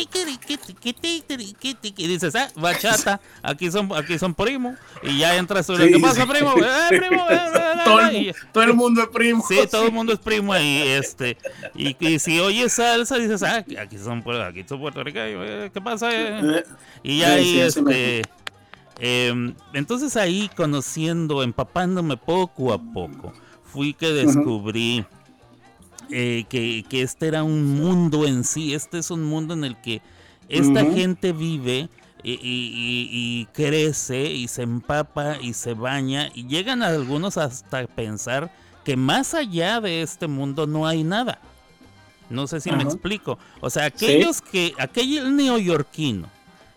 [1.96, 4.76] Y dices, ah, bachata, aquí son, aquí son primo.
[5.02, 6.28] Y ya entras tú, Sí, ¿qué pasa, sí.
[6.30, 6.54] primo?
[6.56, 9.44] "Eh, primo, eh, eh, eh", todo, el, todo el mundo es primo.
[9.48, 11.36] Sí, todo el mundo es primo ahí, este,
[11.74, 16.10] y, y si oyes salsa dices, ah, aquí son, aquí son puertorriqueños, ¿qué pasa?
[16.12, 16.64] eh?"
[17.02, 18.22] Y ya Sí, ahí, sí, este,
[18.98, 23.32] em, entonces ahí conociendo, empapándome poco a poco,
[23.64, 25.04] fui que descubrí
[26.10, 29.76] eh, que, que este era un mundo en sí, este es un mundo en el
[29.80, 30.02] que
[30.48, 31.88] esta gente vive
[32.22, 33.08] y, y- y-
[33.40, 38.52] y crece y se empapa y se baña y llegan algunos hasta pensar
[38.84, 41.38] que más allá de este mundo no hay nada.
[42.28, 43.38] No sé si me explico.
[43.60, 46.28] O sea, aquellos que, aquel neoyorquino,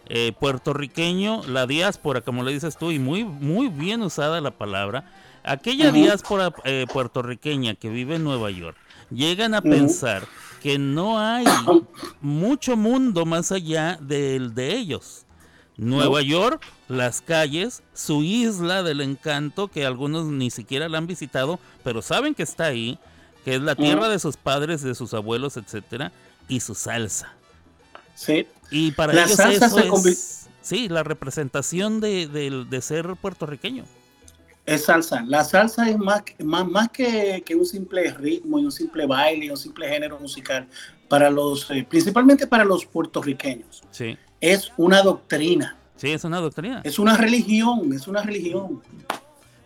[0.07, 5.11] eh, puertorriqueño, la diáspora, como le dices tú, y muy, muy bien usada la palabra,
[5.43, 8.77] aquella diáspora eh, puertorriqueña que vive en Nueva York,
[9.09, 10.27] llegan a pensar
[10.61, 11.45] que no hay
[12.21, 15.25] mucho mundo más allá del de ellos.
[15.77, 21.59] Nueva York, las calles, su isla del encanto, que algunos ni siquiera la han visitado,
[21.83, 22.97] pero saben que está ahí,
[23.43, 26.11] que es la tierra de sus padres, de sus abuelos, etcétera,
[26.47, 27.33] y su salsa.
[28.15, 28.47] Sí.
[28.71, 33.83] Y para ellos eso es, sí, la representación de, de, ser puertorriqueño.
[34.65, 35.23] Es salsa.
[35.27, 39.45] La salsa es más, más, más que, que, un simple ritmo y un simple baile
[39.45, 40.67] y un simple género musical
[41.07, 43.83] para los, eh, principalmente para los puertorriqueños.
[43.91, 45.75] Sí es una doctrina.
[45.95, 46.81] Sí, es una doctrina.
[46.83, 48.81] Es una religión, es una religión.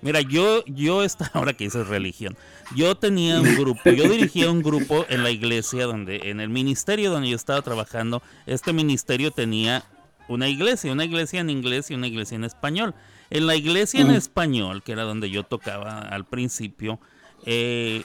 [0.01, 2.37] Mira, yo, yo esta, ahora que dices religión,
[2.75, 7.11] yo tenía un grupo, yo dirigía un grupo en la iglesia donde, en el ministerio
[7.11, 9.83] donde yo estaba trabajando, este ministerio tenía
[10.27, 12.93] una iglesia, una iglesia en inglés y una iglesia en español.
[13.31, 16.99] En la iglesia en español, que era donde yo tocaba al principio,
[17.45, 18.03] eh,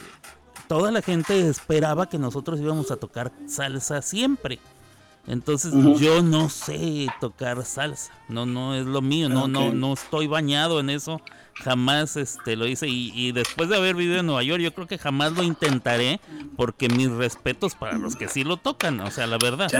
[0.68, 4.58] toda la gente esperaba que nosotros íbamos a tocar salsa siempre.
[5.26, 10.26] Entonces yo no sé tocar salsa, no no es lo mío, no no no estoy
[10.26, 11.22] bañado en eso,
[11.54, 12.88] jamás este lo hice.
[12.88, 16.20] Y, después de haber vivido en Nueva York yo creo que jamás lo intentaré
[16.56, 19.70] porque mis respetos para los que sí lo tocan, o sea la verdad,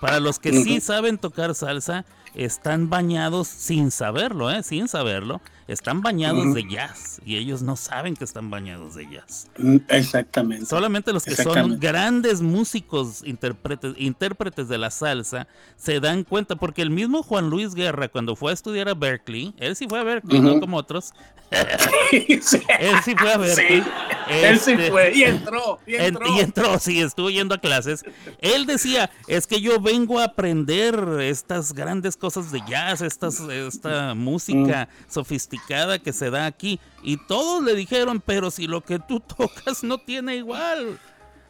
[0.00, 2.04] para los que sí saben tocar salsa
[2.38, 4.62] están bañados sin saberlo, ¿eh?
[4.62, 9.48] sin saberlo están bañados de jazz y ellos no saben que están bañados de jazz.
[9.58, 10.64] Mm, exactamente.
[10.64, 15.46] Solamente los que son grandes músicos, intérpretes, intérpretes de la salsa,
[15.76, 19.54] se dan cuenta, porque el mismo Juan Luis Guerra, cuando fue a estudiar a Berkeley,
[19.58, 21.12] él sí fue a Berkeley, no como otros.
[22.12, 23.82] él sí fue a Berkeley.
[24.30, 26.26] él sí este, fue, y entró, y entró.
[26.34, 28.04] y entró, sí, estuvo yendo a clases.
[28.40, 34.14] Él decía, es que yo vengo a aprender estas grandes cosas de jazz, estas, esta
[34.14, 35.10] música mm.
[35.10, 36.78] sofisticada que se da aquí.
[37.02, 40.98] Y todos le dijeron, pero si lo que tú tocas no tiene igual.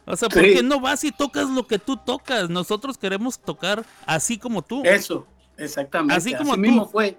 [0.05, 2.49] O sea, ¿por qué no vas y tocas lo que tú tocas?
[2.49, 4.81] Nosotros queremos tocar así como tú.
[4.83, 6.15] Eso, exactamente.
[6.15, 7.15] Así como mismo fue.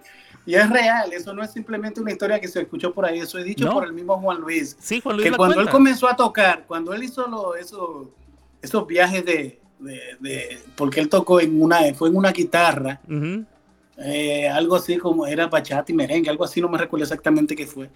[0.46, 3.38] Y es real, eso no es simplemente una historia que se escuchó por ahí, eso
[3.38, 4.76] es dicho por el mismo Juan Luis.
[4.80, 5.30] Sí, Juan Luis.
[5.30, 8.10] Que cuando él comenzó a tocar, cuando él hizo lo, eso,
[8.62, 13.00] esos viajes de, de, porque él tocó en una, fue en una guitarra,
[14.02, 17.66] eh, algo así como era bachata y merengue, algo así, no me recuerdo exactamente qué
[17.66, 17.90] fue.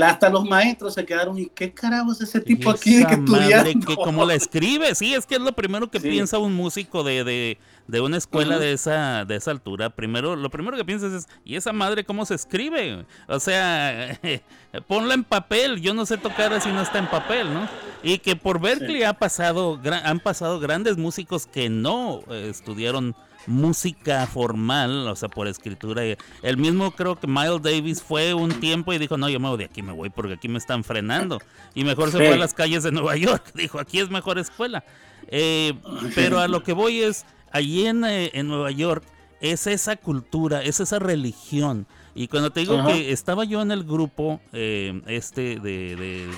[0.00, 3.86] Hasta los maestros se quedaron y qué carajo es ese tipo aquí que estudiando.
[3.86, 7.24] Que como la escribe, sí, es que es lo primero que piensa un músico de,
[7.24, 7.58] de,
[7.88, 9.90] de una escuela de esa de esa altura.
[9.90, 13.04] Primero, lo primero que piensas es, ¿y esa madre cómo se escribe?
[13.26, 14.20] O sea,
[14.86, 17.68] ponla en papel, yo no sé tocar así no está en papel, ¿no?
[18.04, 24.26] Y que por Berkeley ha pasado, han pasado grandes músicos que no eh, estudiaron música
[24.26, 26.02] formal, o sea, por escritura.
[26.42, 29.58] El mismo creo que Miles Davis fue un tiempo y dijo, no, yo me voy
[29.58, 31.40] de aquí, me voy porque aquí me están frenando.
[31.74, 33.52] Y mejor se fue a las calles de Nueva York.
[33.54, 34.84] Dijo, aquí es mejor escuela.
[35.28, 35.74] Eh,
[36.14, 39.04] pero a lo que voy es, allí en, eh, en, Nueva York
[39.40, 41.86] es esa cultura, es esa religión.
[42.14, 46.30] Y cuando te digo que estaba yo en el grupo eh, este de, de,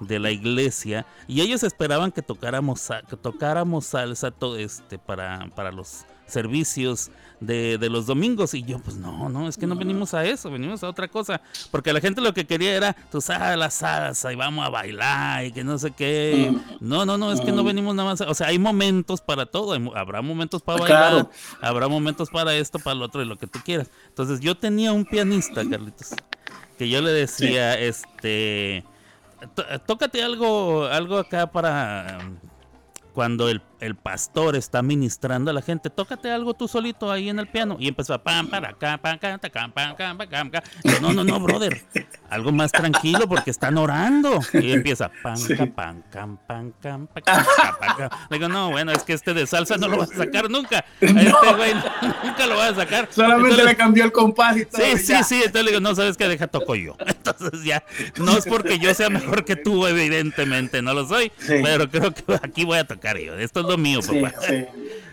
[0.00, 5.72] de, la iglesia y ellos esperaban que tocáramos, que tocáramos salsa todo este, para, para
[5.72, 7.10] los servicios
[7.40, 8.54] de, de, los domingos.
[8.54, 11.40] Y yo, pues no, no, es que no venimos a eso, venimos a otra cosa.
[11.70, 15.44] Porque la gente lo que quería era, tú sabes, la salsa y vamos a bailar
[15.44, 16.54] y que no sé qué.
[16.80, 18.20] No, no, no, es que no venimos nada más.
[18.22, 19.74] O sea, hay momentos para todo.
[19.96, 23.60] habrá momentos para bailar, habrá momentos para esto, para lo otro y lo que tú
[23.64, 23.90] quieras.
[24.08, 26.14] Entonces yo tenía un pianista, Carlitos,
[26.78, 28.84] que yo le decía, este,
[29.86, 32.18] tócate algo, algo acá para
[33.16, 37.38] cuando el, el, pastor está ministrando a la gente, tócate algo tú solito ahí en
[37.38, 37.76] el piano.
[37.78, 40.50] Y empezó a pam, para acá, pam, pam, pam.
[41.02, 41.84] No, no, no, brother.
[42.30, 44.40] Algo más tranquilo porque están orando.
[44.52, 45.38] Y empieza pam,
[45.74, 47.44] pam, pam, pam, pam, pam,
[48.30, 50.84] Le digo, no, bueno, es que este de salsa no lo vas a sacar nunca.
[51.00, 51.74] Este güey
[52.24, 53.08] nunca lo vas a sacar.
[53.10, 54.82] Solamente le cambió el compás y todo.
[54.82, 55.36] Sí, sí, sí.
[55.36, 56.96] Entonces le digo, no, sabes qué, deja toco yo.
[57.06, 57.84] Entonces ya,
[58.16, 61.32] no es porque yo sea mejor que tú, evidentemente, no lo soy.
[61.46, 64.34] Pero creo que aquí voy a tocar esto es lo mío, papá.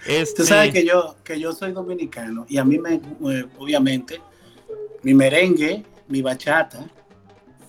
[0.06, 0.42] Este...
[0.42, 4.20] Tú sabes que yo, que yo soy dominicano y a mí me, eh, obviamente,
[5.02, 6.86] mi merengue, mi bachata,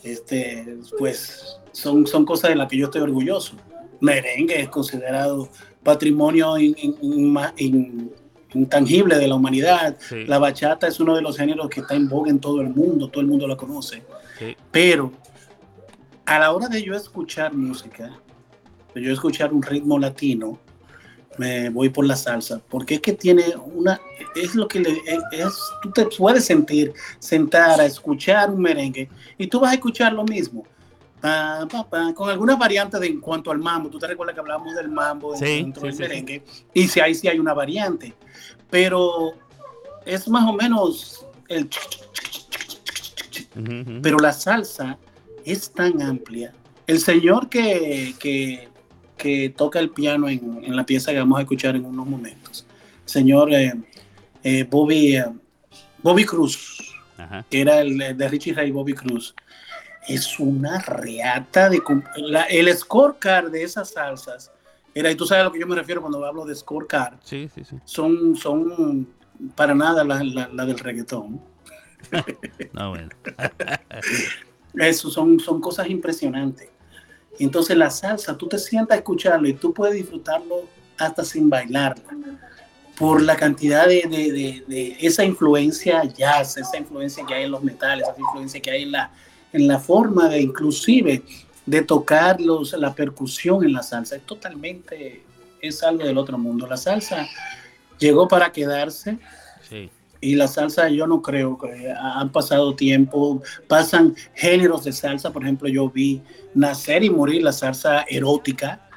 [0.03, 3.55] este, pues son, son cosas de las que yo estoy orgulloso.
[4.01, 5.49] Merengue es considerado
[5.85, 6.57] patrimonio
[8.53, 9.97] intangible de la humanidad.
[10.27, 13.09] La bachata es uno de los géneros que está en boga en todo el mundo,
[13.09, 14.03] todo el mundo lo conoce.
[14.70, 15.12] Pero
[16.27, 18.18] a la hora de yo escuchar música,
[18.94, 20.59] yo escuchar un ritmo latino,
[21.38, 23.44] me voy por la salsa, porque es que tiene
[23.75, 24.01] una,
[24.35, 29.47] es lo que le, es, tú te puedes sentir, sentar a escuchar un merengue y
[29.47, 30.64] tú vas a escuchar lo mismo.
[32.14, 35.35] con algunas variantes de, en cuanto al mambo, tú te recuerdas que hablamos del mambo
[35.38, 36.42] dentro del merengue,
[36.73, 38.14] y si ahí sí hay una variante,
[38.70, 39.33] pero
[40.05, 41.68] es más o menos el
[44.03, 44.99] pero la salsa
[45.44, 46.53] es tan amplia.
[46.87, 48.68] El señor que, que,
[49.57, 52.67] toca el piano en, la pieza que vamos a escuchar en unos momentos,
[53.05, 53.75] señor eh,
[54.43, 55.27] eh, Bobby, eh,
[56.03, 56.95] Bobby Cruz,
[57.51, 59.35] que era el de Richie Ray Bobby Cruz,
[60.07, 61.81] es una reata de...
[62.51, 64.51] el scorecard de esas salsas,
[64.95, 67.49] era, y tú sabes a lo que yo me refiero cuando hablo de scorecard, sí,
[67.55, 67.77] sí, sí.
[67.85, 69.09] Son, son
[69.55, 71.41] para nada la, la del reggaetón.
[72.73, 73.09] no, bueno.
[74.75, 76.69] Eso son, son cosas impresionantes.
[77.38, 80.64] Entonces la salsa, tú te sientas a escucharlo y tú puedes disfrutarlo
[80.97, 82.05] hasta sin bailarla,
[82.97, 87.62] por la cantidad de, de, de, esa influencia jazz, esa influencia que hay en los
[87.62, 89.11] metales, esa influencia que hay en la,
[89.53, 91.23] en la forma de inclusive
[91.66, 94.16] de tocar los, la percusión en la salsa.
[94.16, 95.25] Es totalmente,
[95.61, 96.66] es algo del otro mundo.
[96.68, 97.27] La salsa
[97.99, 99.18] llegó para quedarse.
[99.68, 99.90] Sí
[100.25, 105.43] y la salsa yo no creo que han pasado tiempo, pasan géneros de salsa, por
[105.43, 106.23] ejemplo yo vi
[106.55, 108.89] nacer y morir la salsa erótica,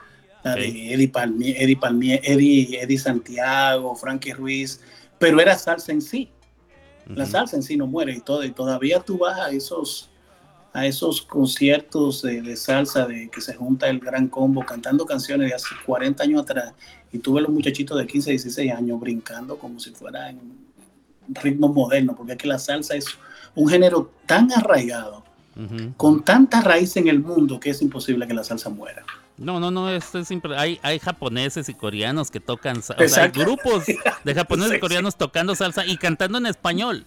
[0.43, 4.79] la de Eddie Palmier, Eddie, Palmier Eddie, Eddie, Santiago, Frankie Ruiz,
[5.19, 6.29] pero era salsa en sí.
[7.07, 10.09] La salsa en sí no muere y todo, y todavía tú vas a esos
[10.73, 15.55] a esos conciertos de, salsa de que se junta el gran combo cantando canciones de
[15.55, 16.73] hace 40 años atrás
[17.11, 20.66] y tú ves los muchachitos de 15, 16 años brincando como si fueran
[21.29, 23.05] ritmo moderno, porque es que la salsa es
[23.55, 25.23] un género tan arraigado,
[25.97, 29.03] con tanta raíz en el mundo, que es imposible que la salsa muera.
[29.37, 30.55] No, no, no, esto es simple.
[30.57, 33.23] Hay, hay japoneses y coreanos que tocan salsa.
[33.23, 33.85] hay grupos
[34.23, 37.05] de japoneses y coreanos tocando salsa y cantando en español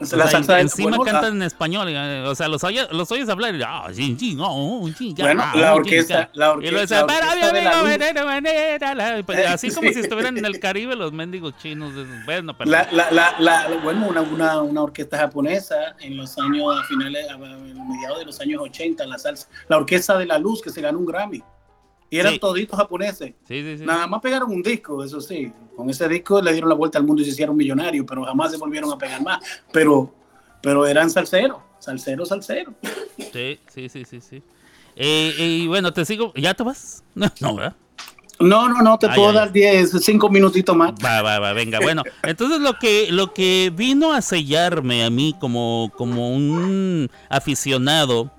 [0.00, 3.88] la encima cantan en español, eh, o sea, los oyes, los oyes hablar y ah,
[5.18, 7.06] bueno, la orquesta, la orquesta,
[9.52, 11.92] así como si estuvieran en el Caribe los mendigos chinos,
[12.24, 12.70] bueno, pero...
[12.70, 17.36] la, la, la, bueno una, una, una, orquesta japonesa en los años a finales, a
[17.36, 20.98] mediados de los años 80, la salsa, la orquesta de la luz que se ganó
[20.98, 21.42] un Grammy.
[22.10, 23.34] Y eran toditos japoneses.
[23.80, 25.52] Nada más pegaron un disco, eso sí.
[25.76, 28.50] Con ese disco le dieron la vuelta al mundo y se hicieron millonarios, pero jamás
[28.50, 29.38] se volvieron a pegar más.
[29.72, 30.12] Pero,
[30.60, 32.74] pero eran salseros, salseros, salseros.
[33.32, 34.42] Sí, sí, sí, sí, sí.
[34.96, 36.32] Eh, y bueno, te sigo.
[36.34, 37.04] ¿Ya te vas?
[37.14, 37.76] No, ¿verdad?
[38.40, 40.94] No, no, no, te puedo dar 10, 5 minutitos más.
[41.04, 41.78] Va, va, va, venga.
[41.78, 48.32] Bueno, entonces lo que, lo que vino a sellarme a mí como, como un aficionado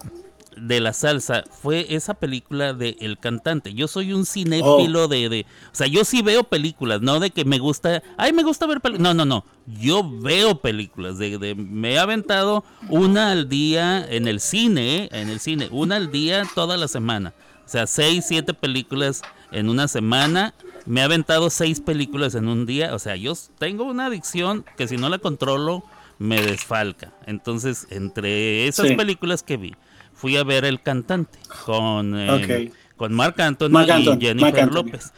[0.58, 3.74] de la salsa fue esa película de El Cantante.
[3.74, 5.08] Yo soy un cinéfilo oh.
[5.08, 8.04] de, de, O sea, yo sí veo películas, no de que me gusta...
[8.18, 9.02] Ay, me gusta ver películas.
[9.02, 9.46] No, no, no.
[9.66, 11.18] Yo veo películas.
[11.18, 15.70] De, de, me he aventado una al día en el cine, en el cine.
[15.72, 17.34] Una al día toda la semana.
[17.66, 20.54] O sea, seis, siete películas en una semana.
[20.86, 22.94] Me he aventado seis películas en un día.
[22.94, 25.84] O sea, yo tengo una adicción que si no la controlo
[26.20, 27.14] me desfalca.
[27.26, 29.74] Entonces, entre esas películas que vi
[30.22, 35.12] fui a ver El Cantante con, eh, con Marc Anthony y Jennifer López.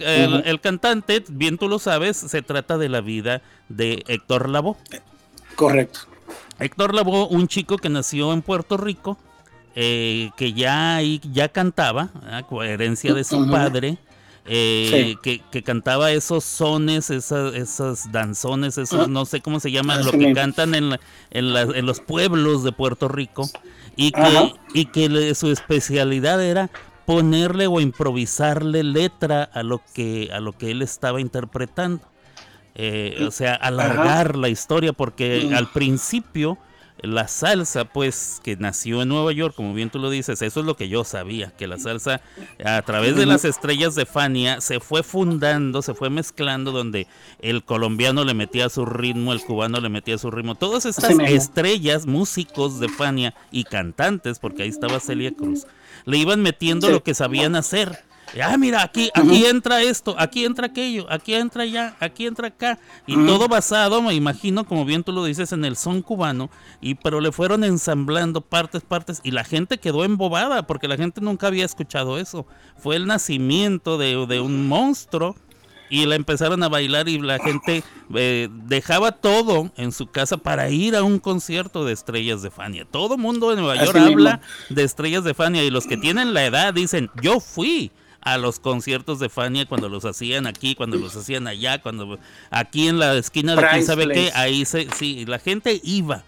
[0.00, 4.74] el, Cantante, bien tú lo sabes, se trata de la vida de Héctor Lavoe.
[5.54, 6.00] Correcto.
[6.58, 9.16] Héctor Lavoe, un chico que nació en Puerto Rico,
[9.76, 13.96] eh, que ya, ya cantaba, a coherencia de su padre.
[14.50, 19.06] Eh, que, cantaba esos sones, esas, esos danzones, esos, ah.
[19.06, 20.98] no sé cómo se llaman, lo que cantan en,
[21.30, 23.48] en, los pueblos de Puerto Rico
[23.98, 26.70] y que, y que su especialidad era
[27.04, 32.00] ponerle o improvisarle letra a lo que, a lo que él estaba interpretando.
[32.76, 36.58] Eh, o sea, alargar la historia, porque al principio
[37.02, 40.66] la salsa, pues, que nació en Nueva York, como bien tú lo dices, eso es
[40.66, 42.20] lo que yo sabía, que la salsa
[42.64, 47.06] a través de las estrellas de Fania se fue fundando, se fue mezclando, donde
[47.40, 50.54] el colombiano le metía su ritmo, el cubano le metía su ritmo.
[50.54, 55.66] Todas estas estrellas, músicos de Fania y cantantes, porque ahí estaba Celia Cruz,
[56.04, 58.07] le iban metiendo lo que sabían hacer
[58.42, 62.78] ah, mira, aquí, aquí entra esto, aquí entra aquello, aquí entra allá, aquí entra acá.
[63.06, 66.50] Y todo basado, me imagino, como bien tú lo dices, en el son cubano.
[66.80, 69.20] Y pero le fueron ensamblando partes, partes.
[69.22, 72.46] Y la gente quedó embobada porque la gente nunca había escuchado eso.
[72.76, 75.36] Fue el nacimiento de, un monstruo
[75.90, 77.82] y la empezaron a bailar y la gente
[78.14, 82.84] eh, dejaba todo en su casa para ir a un concierto de Estrellas de Fania.
[82.84, 86.44] Todo mundo en Nueva York habla de Estrellas de Fania y los que tienen la
[86.44, 87.90] edad dicen, yo fui
[88.32, 92.18] a los conciertos de Fania cuando los hacían aquí, cuando los hacían allá, cuando
[92.50, 96.24] aquí en la esquina de quién sabe qué, ahí se, sí, la gente iba.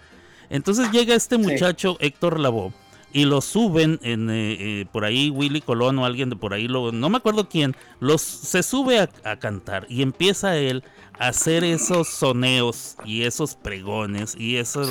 [0.48, 2.72] Entonces llega este muchacho Héctor Lavoe
[3.12, 6.68] y lo suben en eh, eh, por ahí Willy Colón o alguien de por ahí
[6.68, 10.84] lo, no me acuerdo quién los se sube a, cantar y empieza él
[11.18, 14.82] a hacer esos soneos y esos pregones y eso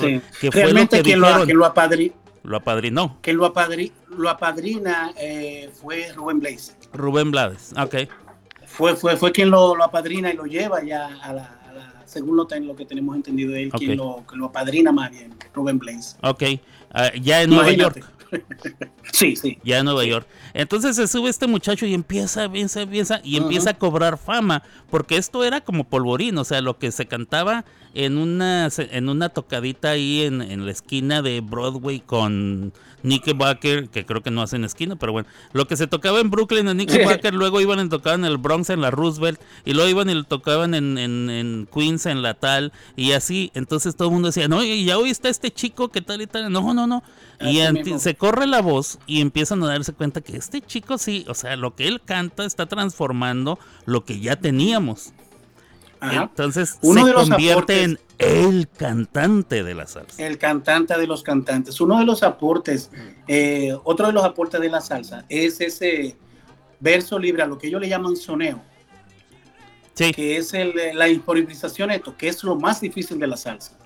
[0.42, 3.18] que fue lo que, lo, que lo, apadrinó.
[3.22, 7.96] Que lo, apadri, lo apadrina eh, fue Rubén Blaze Rubén Blades ok
[8.66, 12.48] fue fue fue quien lo, lo apadrina y lo lleva ya a la, según lo,
[12.50, 16.44] lo, que tenemos entendido él quien lo, lo apadrina más bien Rubén Blaze ok
[16.92, 18.06] Ah, ya en Nueva York.
[19.12, 19.58] Sí, sí.
[19.64, 20.28] Ya en Nueva York.
[20.54, 24.62] Entonces se sube este muchacho y empieza, empieza, empieza y empieza a cobrar fama,
[24.92, 27.66] porque esto era como polvorín, o sea, lo que se cantaba
[27.96, 32.72] en una en una tocadita ahí en, en la esquina de Broadway con
[33.04, 36.68] Nickelbacker, que creo que no hacen esquina, pero bueno, lo que se tocaba en Brooklyn
[36.68, 40.10] en Nickelbacker, luego iban y tocaban en el Bronx en la Roosevelt, y luego iban
[40.10, 44.30] y lo tocaban en, en, Queens en la tal, y así, entonces todo el mundo
[44.30, 47.04] decía, no, y ya hoy está este chico que tal y tal, no, no, no,
[47.42, 47.60] y
[48.00, 51.56] se corre la voz y empiezan a darse cuenta que este chico sí, o sea,
[51.56, 55.14] lo que él canta está transformando lo que ya teníamos.
[56.02, 60.26] Entonces se convierte en el cantante de la salsa.
[60.26, 61.80] El cantante de los cantantes.
[61.82, 62.92] Uno de los aportes,
[63.28, 66.18] eh, otro de los aportes de la salsa es ese
[66.80, 68.62] verso libre, a lo que ellos le llaman soneo.
[69.94, 70.14] Sí.
[70.14, 70.54] Que es
[70.94, 73.79] la improvvisación, esto, que es lo más difícil de la salsa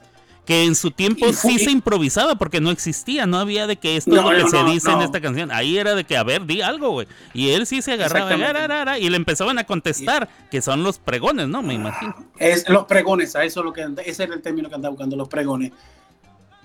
[0.46, 4.16] que en su tiempo sí se improvisaba porque no existía, no había de que esto
[4.16, 5.52] es lo que se dice en esta canción.
[5.52, 7.08] Ahí era de que, a ver, di algo, güey.
[7.34, 11.62] Y él sí se agarraba y le empezaban a contestar, que son los pregones, ¿no?
[11.62, 12.16] Me imagino.
[12.38, 15.30] Es los pregones, a eso lo que ese era el término que andaba buscando, los
[15.30, 15.72] pregones.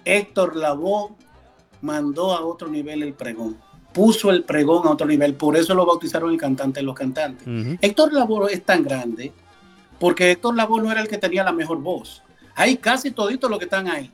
[0.04, 1.12] Héctor Lavoe
[1.82, 3.56] mandó a otro nivel el pregón.
[3.92, 7.46] Puso el pregón a otro nivel, por eso lo bautizaron el cantante de los cantantes.
[7.80, 9.32] Héctor Lavoe es tan grande
[10.00, 12.22] porque Héctor Lavoe no era el que tenía la mejor voz
[12.58, 14.10] hay casi toditos los que están ahí.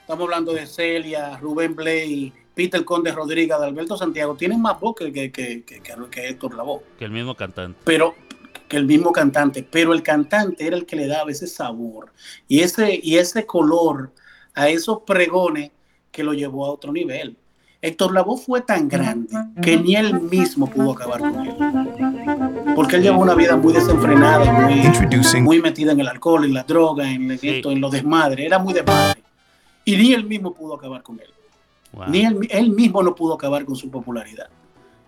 [0.00, 4.36] Estamos hablando de Celia, Rubén Blay, Peter Conde Rodríguez, de Alberto Santiago.
[4.36, 6.82] Tienen más voz que, que, que, que, Héctor Lavoe.
[6.96, 7.76] Que el mismo cantante.
[7.82, 8.14] Pero
[8.68, 9.66] que el mismo cantante.
[9.68, 12.12] Pero el cantante era el que le daba ese sabor
[12.46, 14.12] y ese, y ese color
[14.54, 15.72] a esos pregones
[16.12, 17.36] que lo llevó a otro nivel.
[17.82, 21.93] Héctor Lavoe fue tan grande que ni él mismo pudo acabar con él.
[22.74, 24.50] Porque él llevó una vida muy desenfrenada,
[25.40, 28.46] muy, metida en el alcohol, en la droga, en, esto, en lo desmadre.
[28.46, 29.22] Era muy desmadre.
[29.84, 31.28] Y ni él mismo pudo acabar con él.
[32.08, 34.48] Ni él, mismo no pudo acabar con su popularidad.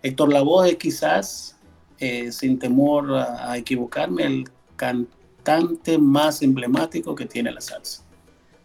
[0.02, 1.56] Héctor Lavoe es quizás,
[1.98, 4.44] eh, sin temor a, equivocarme, el
[4.76, 8.02] cantante más emblemático que tiene la salsa.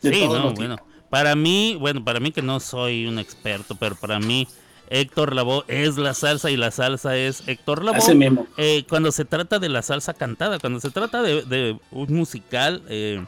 [0.01, 0.75] sí, no, bueno.
[1.09, 4.47] Para mí, bueno, para mí que no soy un experto, pero para mí
[4.91, 8.13] Héctor Lavoe es la salsa y la salsa es Héctor Lavoe.
[8.13, 8.45] mismo.
[8.57, 12.83] Eh, cuando se trata de la salsa cantada, cuando se trata de, un musical...
[12.89, 13.23] Eh,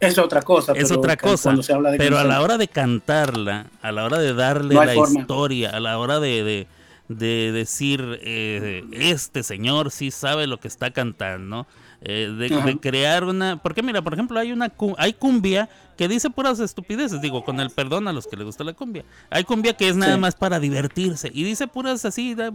[0.00, 0.74] es otra cosa.
[0.74, 1.56] Es otra cosa.
[1.96, 5.98] pero a la hora de cantarla, a la hora de darle la historia, a la
[5.98, 6.68] hora de,
[7.08, 11.66] de, decir, eh, este señor sí sabe lo que está cantando,
[12.02, 13.56] de, de, crear una...
[13.56, 15.68] Porque mira, por ejemplo, hay una hay cumbia
[15.98, 19.04] que dice puras estupideces, digo, con el perdón a los que les gusta la cumbia.
[19.30, 22.52] Hay cumbia que es nada más para divertirse y dice puras así, el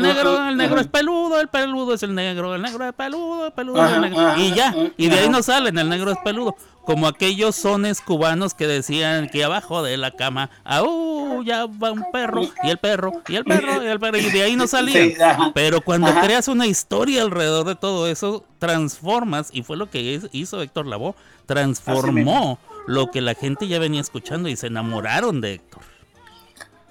[0.00, 3.52] negro, el negro es peludo, el peludo es el negro, el negro es peludo, el
[3.52, 4.38] peludo es el negro.
[4.38, 8.54] Y ya, y de ahí no salen, el negro es peludo como aquellos sones cubanos
[8.54, 11.42] que decían que abajo de la cama, ¡au!
[11.44, 14.42] Ya va un perro, y el perro, y el perro, y el perro, y de
[14.42, 15.52] ahí no salía.
[15.54, 20.62] Pero cuando creas una historia alrededor de todo eso, transformas, y fue lo que hizo
[20.62, 25.82] Héctor Lavoe, transformó lo que la gente ya venía escuchando y se enamoraron de Héctor.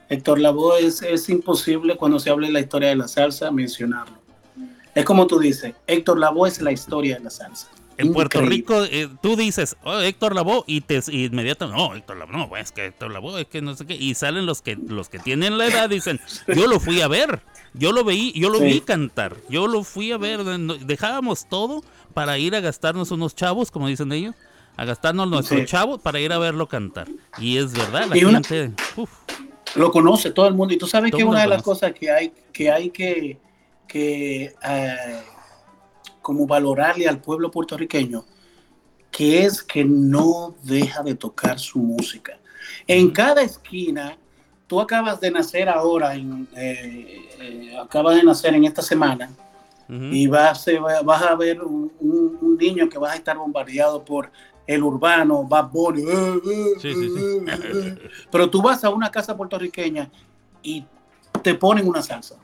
[0.09, 4.17] Héctor Lavoe es, es imposible cuando se habla de la historia de la salsa mencionarlo.
[4.93, 8.83] Es como tú dices, Héctor Lavoe es la historia de la salsa en Puerto Rico
[8.85, 12.85] eh, tú dices oh, Héctor Lavoe y te inmediatamente no Héctor Lavoe no es que
[12.85, 15.67] Héctor Lavoe es que no sé qué y salen los que los que tienen la
[15.67, 17.41] edad dicen yo lo fui a ver
[17.73, 19.37] yo lo veí yo lo vi cantar.
[19.49, 24.11] Yo lo fui a ver dejábamos todo para ir a gastarnos unos chavos como dicen
[24.11, 24.35] ellos
[24.77, 27.07] a gastarnos nuestros chavos para ir a verlo cantar.
[27.37, 28.73] Y es verdad la gente
[29.75, 30.73] lo conoce todo el mundo.
[30.73, 33.39] Y tú sabes que una de las cosas que hay que hay que
[33.87, 35.21] que eh,
[36.21, 38.25] como valorarle al pueblo puertorriqueño,
[39.09, 42.39] que es que no deja de tocar su música.
[42.87, 44.17] En cada esquina,
[44.71, 49.29] tú acabas de nacer ahora, en, eh, eh, acabas de nacer en esta semana,
[49.89, 50.65] y vas,
[51.03, 54.31] vas a ver un, un, niño que va a estar bombardeado por
[54.65, 56.03] el urbano, Bad Bunny.
[56.03, 56.41] Eh,
[56.85, 60.09] eh, eh, Pero tú vas a una casa puertorriqueña
[60.63, 60.85] y
[61.41, 62.35] te ponen una salsa.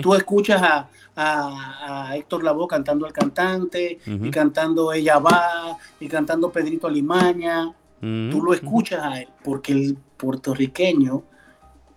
[0.00, 6.52] Tú escuchas a, a, Héctor Lavoe cantando al cantante, y cantando Ella va, y cantando
[6.52, 7.74] Pedrito Alimaña.
[8.00, 11.33] Tú lo escuchas a él, porque el puertorriqueño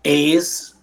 [0.04, 0.76] es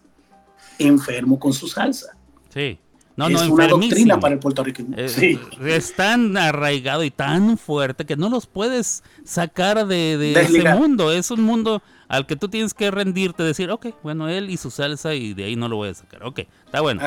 [0.78, 2.16] enfermo con su salsa.
[2.52, 2.78] Sí.
[3.16, 5.08] No, es una doctrina para el puertorriqueño.
[5.08, 5.38] sí.
[5.60, 11.12] Es tan arraigado y tan fuerte que no los puedes sacar de, ese mundo.
[11.12, 14.70] Es un mundo al que tú tienes que rendirte, decir, ok, bueno, él y su
[14.70, 16.24] salsa y de ahí no lo voy a sacar.
[16.24, 17.02] Ok, está bueno.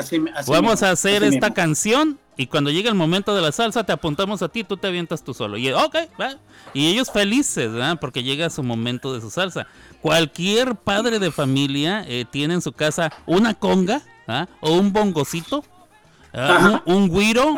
[0.47, 4.41] Vamos a hacer esta canción y cuando llegue el momento de la salsa te apuntamos
[4.41, 5.57] a ti, tú te avientas tú solo.
[5.57, 5.95] Y ok,
[6.73, 7.97] Y ellos felices, ¿verdad?
[7.99, 9.67] Porque llega su momento de su salsa.
[10.01, 14.47] Cualquier padre de familia eh, tiene en su casa una conga ¿ah?
[14.61, 15.63] o un bongocito,
[16.33, 16.81] ¿ah?
[16.85, 17.55] un, un guiro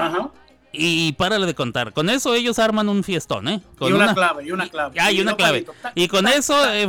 [0.72, 1.94] y párale de contar.
[1.94, 3.62] Con eso ellos arman un fiestón, ¿eh?
[3.78, 5.00] Con y una, clave, y una clave.
[5.00, 5.66] Ah, y una clave.
[5.96, 6.88] Y con eso, eh,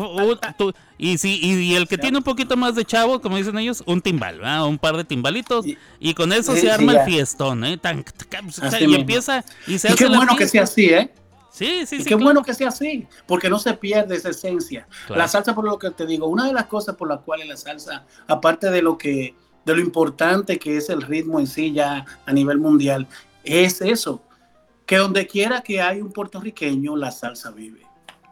[0.99, 4.03] y, si, y, el que tiene un poquito más de chavo, como dicen ellos, un
[4.03, 5.65] timbal, Un par de timbalitos.
[5.99, 7.79] Y, con eso se arma el fiestón, ¿eh?
[8.81, 11.11] y empieza, y se y qué bueno que sea así, ¿eh?
[11.61, 14.89] Sí, sí, y Qué bueno que sea así, porque no se pierde esa esencia.
[15.11, 17.59] La salsa, por lo que te digo, una de las cosas por las cuales la
[17.59, 19.35] salsa, aparte de lo que
[19.67, 23.07] de lo importante que es el ritmo en sí ya a nivel mundial,
[23.45, 24.23] es eso,
[24.87, 27.83] que donde quiera que hay un puertorriqueño, la salsa vive.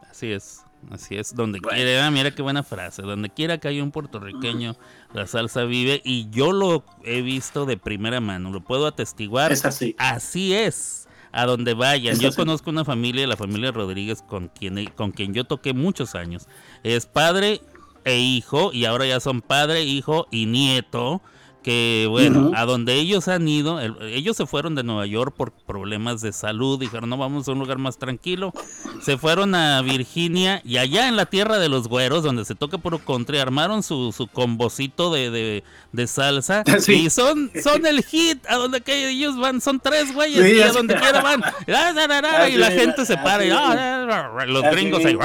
[0.09, 3.83] Así es, así es, donde quiera, ah, mira qué buena frase, donde quiera que haya
[3.83, 4.75] un puertorriqueño,
[5.13, 9.51] la salsa vive y yo lo he visto de primera mano, lo puedo atestiguar.
[9.51, 9.95] Es así.
[9.99, 10.98] Así es.
[11.31, 12.19] A donde vayan.
[12.19, 16.47] yo conozco una familia, la familia Rodríguez, con quien, con quien yo toqué muchos años.
[16.83, 17.61] Es padre
[18.05, 21.21] e hijo, y ahora ya son padre, hijo y nieto
[21.63, 26.21] que bueno, a donde ellos han ido, ellos se fueron de Nueva York por problemas
[26.21, 28.53] de salud, dijeron, no, vamos a un lugar más tranquilo,
[29.01, 32.77] se fueron a Virginia y allá en la tierra de los güeros, donde se toca
[32.77, 38.55] por country, armaron su, su combocito de, de, salsa y son, son el hit, a
[38.55, 41.43] donde que ellos van, son tres güeyes y a donde quiera van,
[42.47, 45.17] y la gente se para y ah, los gringos ahí,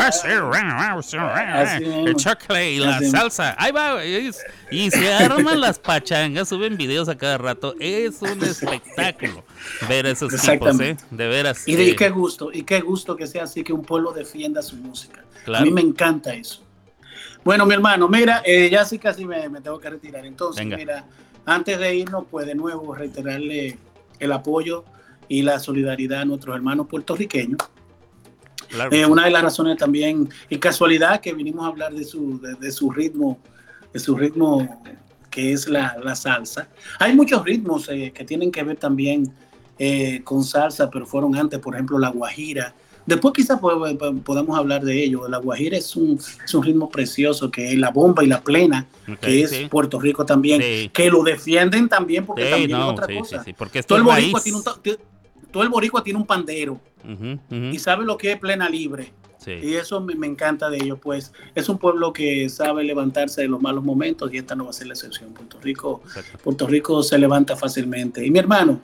[2.07, 4.03] el chocolate y la salsa, ahí va,
[4.75, 7.75] y se arman las pachas suben videos a cada rato.
[7.79, 9.45] Es un espectáculo
[9.89, 10.97] ver esos tipos, ¿eh?
[11.11, 11.67] De veras.
[11.67, 14.77] Y de qué gusto, y qué gusto que sea así que un pueblo defienda su
[14.77, 15.25] música.
[15.55, 16.63] A mí me encanta eso.
[17.45, 20.25] Bueno, mi hermano, mira, eh, ya sí casi me, tengo que retirar.
[20.25, 21.05] Entonces, mira,
[21.45, 23.79] antes de irnos, pues de nuevo reiterarle
[24.19, 24.85] el apoyo
[25.29, 27.59] y la solidaridad a nuestros hermanos puertorriqueños.
[28.91, 32.73] Eh, una de las razones también, y casualidad, que vinimos a hablar de su, de
[32.73, 33.39] su ritmo,
[33.95, 34.69] de su ritmo
[35.31, 36.69] que es la, salsa.
[37.01, 39.33] Hay muchos ritmos eh, que tienen que ver también
[39.79, 42.75] eh, con salsa, pero fueron antes, por ejemplo, la guajira.
[43.07, 45.29] Después quizás podamos hablar de ello.
[45.29, 48.87] La guajira es un, es un ritmo precioso, que es la bomba y la plena,
[49.21, 53.45] que es Puerto Rico también, que lo defienden también porque también es otra cosa.
[53.59, 54.65] porque todo, el boricua tiene un,
[55.51, 56.81] todo el boricua tiene un pandero
[57.51, 59.13] y sabe lo que es plena libre.
[59.47, 63.61] Y eso me, encanta de ellos, pues es un pueblo que sabe levantarse de los
[63.61, 65.33] malos momentos y esta no va a ser la excepción.
[65.33, 66.03] Puerto Rico,
[66.43, 68.25] Puerto Rico se levanta fácilmente.
[68.25, 68.81] Y mi hermano,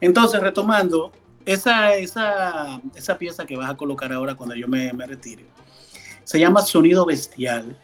[0.00, 1.12] entonces retomando,
[1.44, 5.44] esa, esa, esa pieza que vas a colocar ahora cuando yo me, me retire,
[6.24, 7.76] se llama Sonido Bestial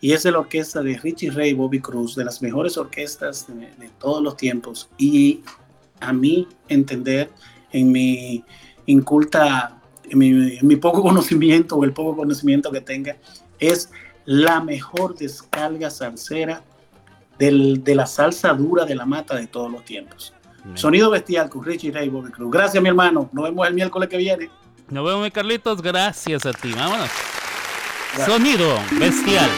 [0.00, 3.66] y es de la orquesta de Richie Ray Bobby Cruz, de las mejores orquestas de,
[3.76, 4.90] de todos los tiempos.
[4.98, 5.42] Y
[6.00, 7.30] a mí entender,
[7.72, 8.44] en mi
[8.86, 9.77] inculta
[10.14, 13.16] mi, poco conocimiento o el poco conocimiento que tenga,
[13.58, 13.90] es
[14.24, 16.62] la mejor descarga salsera
[17.38, 20.34] del, de la salsa dura de la mata de todos los tiempos.
[20.74, 22.50] Sonido bestial con Richie Ray Bobby Cruz.
[22.50, 23.30] Gracias, mi hermano.
[23.32, 24.50] Nos vemos el miércoles que viene.
[24.90, 25.80] Nos vemos, mi Carlitos.
[25.80, 26.72] Gracias a ti.
[26.72, 27.08] Vámonos.
[28.26, 29.48] Sonido bestial.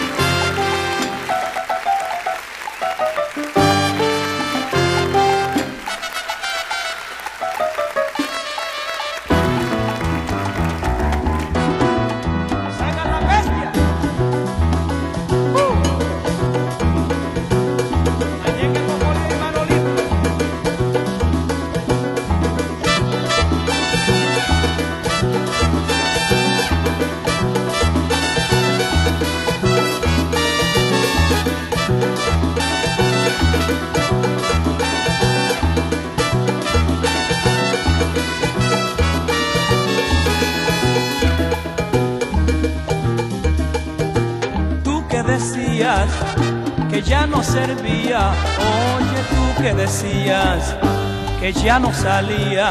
[51.53, 52.71] Ya no servía.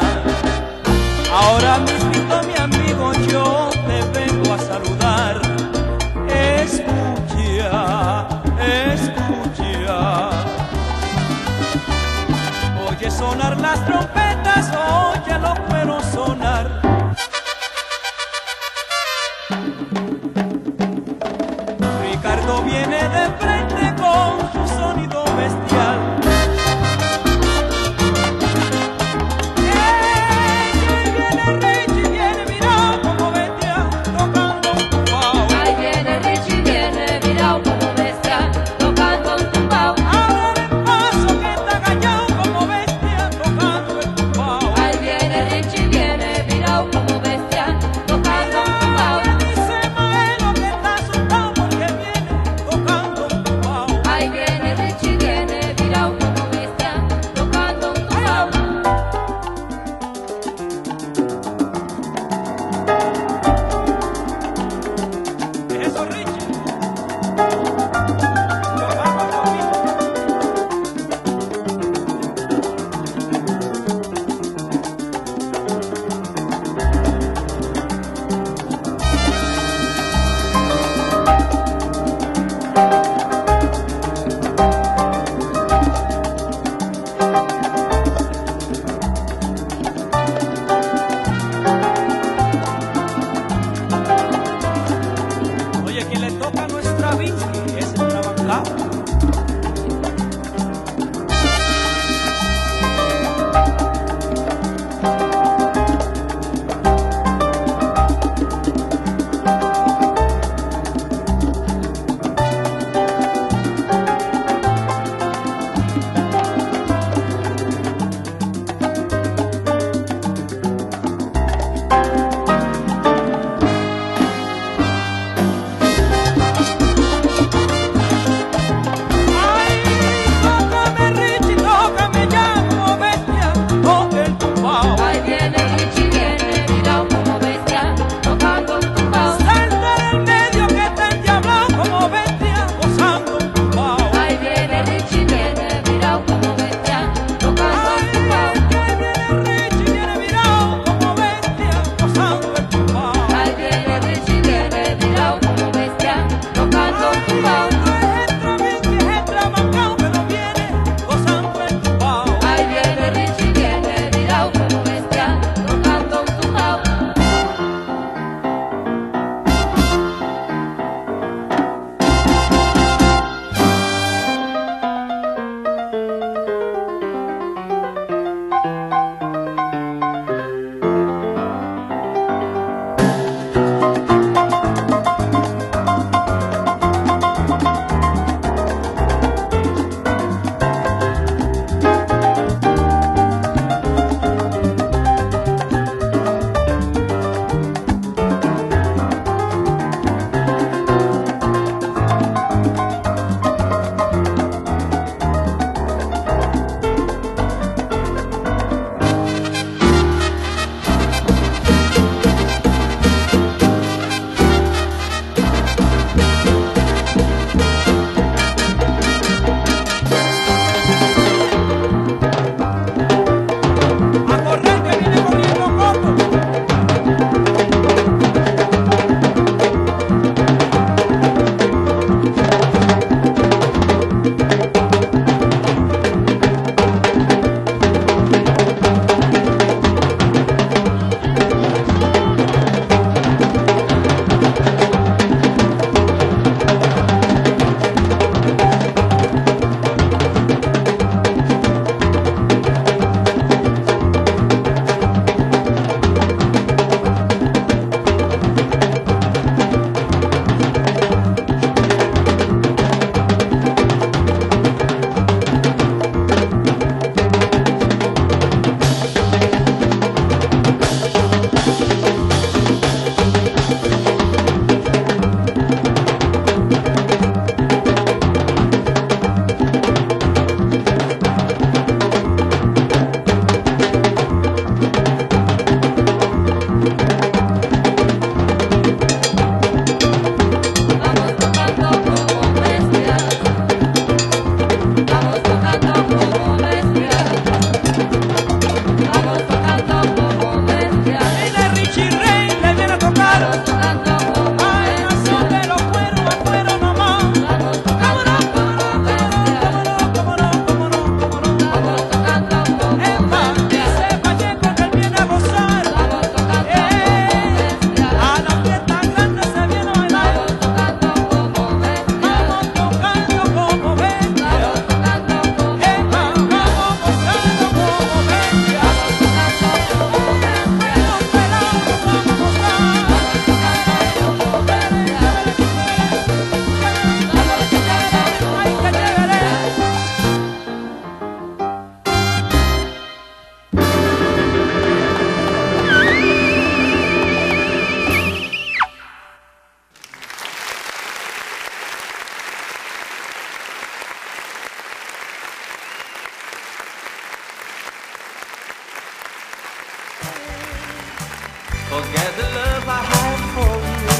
[361.90, 364.18] Forget the love I had for you.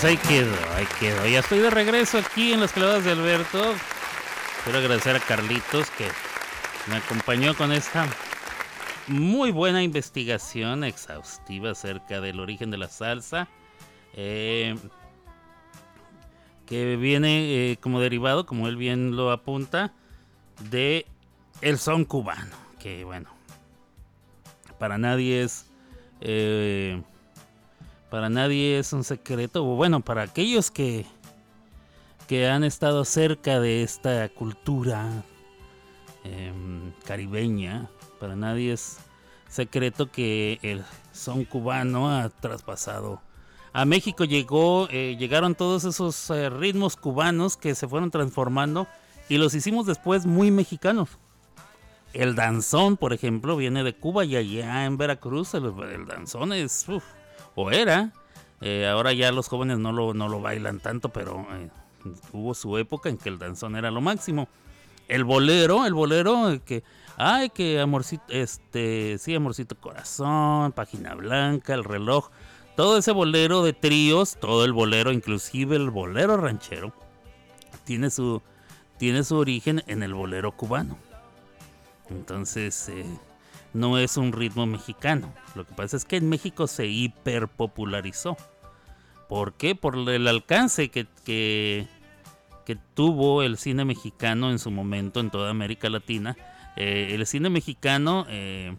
[0.00, 1.26] Pues ahí quedó, ahí quedó.
[1.26, 3.74] Ya estoy de regreso aquí en las clavadas de Alberto.
[4.64, 6.06] Quiero agradecer a Carlitos que
[6.86, 8.08] me acompañó con esta
[9.08, 13.46] muy buena investigación exhaustiva acerca del origen de la salsa.
[14.14, 14.74] Eh,
[16.64, 19.92] que viene eh, como derivado, como él bien lo apunta,
[20.70, 21.04] de
[21.60, 22.56] el son cubano.
[22.78, 23.28] Que bueno,
[24.78, 25.66] para nadie es
[26.22, 27.02] eh,
[28.10, 31.06] para nadie es un secreto, o bueno, para aquellos que,
[32.26, 35.22] que han estado cerca de esta cultura
[36.24, 37.88] em, caribeña,
[38.18, 38.98] para nadie es
[39.48, 43.20] secreto que el son cubano ha traspasado.
[43.72, 48.88] A México llegó, eh, llegaron todos esos eh, ritmos cubanos que se fueron transformando
[49.28, 51.10] y los hicimos después muy mexicanos.
[52.12, 55.72] El danzón, por ejemplo, viene de Cuba y allá en Veracruz el,
[56.08, 56.86] danzón es
[57.54, 58.12] o era.
[58.60, 61.68] Eh, ahora ya los jóvenes no lo, no lo bailan tanto, pero eh,
[62.32, 64.48] hubo su época en que el danzón era lo máximo.
[65.08, 66.82] El bolero, el bolero eh, que,
[67.16, 72.30] ay, que amorcito, este, sí, amorcito corazón, página blanca, el reloj,
[72.76, 76.92] todo ese bolero de tríos, todo el bolero, inclusive el bolero ranchero,
[77.84, 78.42] tiene su,
[78.98, 80.96] tiene su origen en el bolero cubano.
[82.10, 83.06] Entonces, eh,
[83.72, 85.32] no es un ritmo mexicano.
[85.54, 88.36] Lo que pasa es que en México se hiperpopularizó.
[89.28, 89.74] ¿Por qué?
[89.74, 91.86] Por el alcance que, que,
[92.94, 96.36] tuvo el cine mexicano en su momento en toda América Latina.
[96.76, 98.76] Eh, el cine mexicano eh,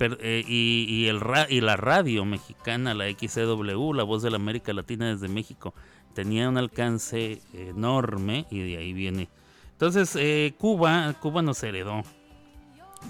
[0.00, 5.74] eh, y, la radio mexicana, la XCW, la voz de la América Latina desde México,
[6.14, 9.28] tenía un alcance enorme y de ahí viene.
[9.72, 12.02] Entonces, Cuba, Cuba nos heredó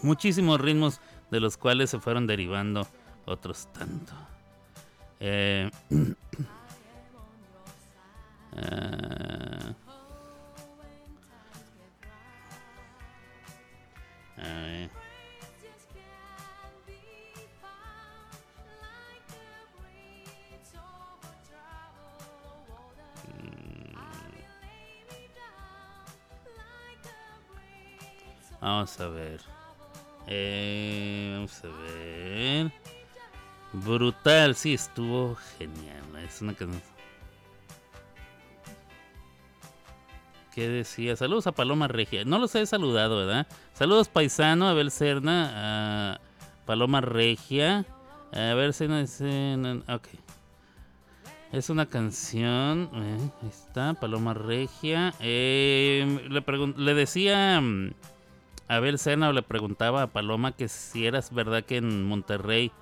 [0.03, 2.87] muchísimos ritmos de los cuales se fueron derivando
[3.27, 4.13] otros tanto.
[5.21, 5.71] Eh,
[14.37, 14.91] a ver.
[28.61, 29.52] Vamos a ver.
[30.27, 32.73] Eh, vamos a ver.
[33.73, 36.03] Brutal, sí, estuvo genial.
[36.25, 36.83] Es una canción.
[40.55, 41.17] ¿Qué decía?
[41.17, 42.25] Saludos a Paloma Regia.
[42.25, 43.47] No los he saludado, ¿verdad?
[43.73, 46.21] Saludos paisano, Abel Serna, a
[46.67, 47.87] Paloma Regia.
[48.33, 49.57] A ver si no dice.
[49.57, 50.09] no- Ok.
[51.53, 52.91] Es una canción.
[52.95, 55.15] eh, ahí está, Paloma Regia.
[55.21, 56.45] Eh, le,
[56.77, 57.63] le decía.
[58.77, 62.73] Abel Serna le preguntaba a Paloma que si eras verdad que en Monterrey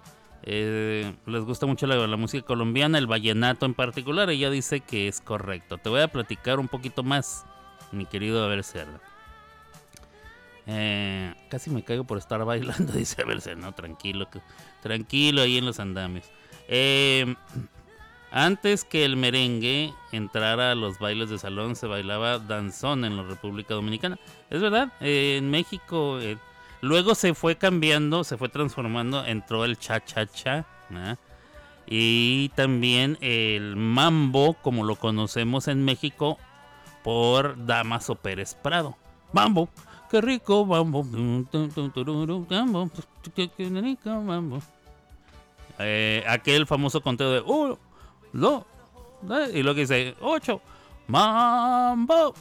[0.43, 4.31] eh, les gusta mucho la, música colombiana, el vallenato en particular.
[4.31, 5.79] Ella dice que es correcto.
[5.79, 7.45] Te voy a platicar un poquito más,
[7.93, 9.01] mi querido Abel Serna.
[10.67, 13.67] Eh, casi me caigo por estar bailando, dice Abel Serna.
[13.67, 14.29] No, tranquilo,
[14.83, 16.31] tranquilo ahí en los andamios.
[16.69, 17.35] Eh,
[18.31, 23.23] antes que el merengue entrara a los bailes de salón, se bailaba danzón en la
[23.25, 24.19] República Dominicana.
[24.51, 26.39] Es verdad, en México eh,
[26.81, 30.65] luego se fue cambiando, se fue transformando, entró el cha-cha-cha.
[31.87, 36.39] Y también el mambo, como lo conocemos en México,
[37.03, 38.97] por Damaso Pérez Prado.
[39.33, 39.69] Mambo,
[40.11, 41.05] qué rico mambo.
[43.35, 44.63] Qué rico mambo.
[46.29, 47.79] Aquel famoso conteo de uno,
[48.33, 48.67] tres,
[49.55, 50.61] y lo que dice ocho.
[51.07, 52.35] Mambo,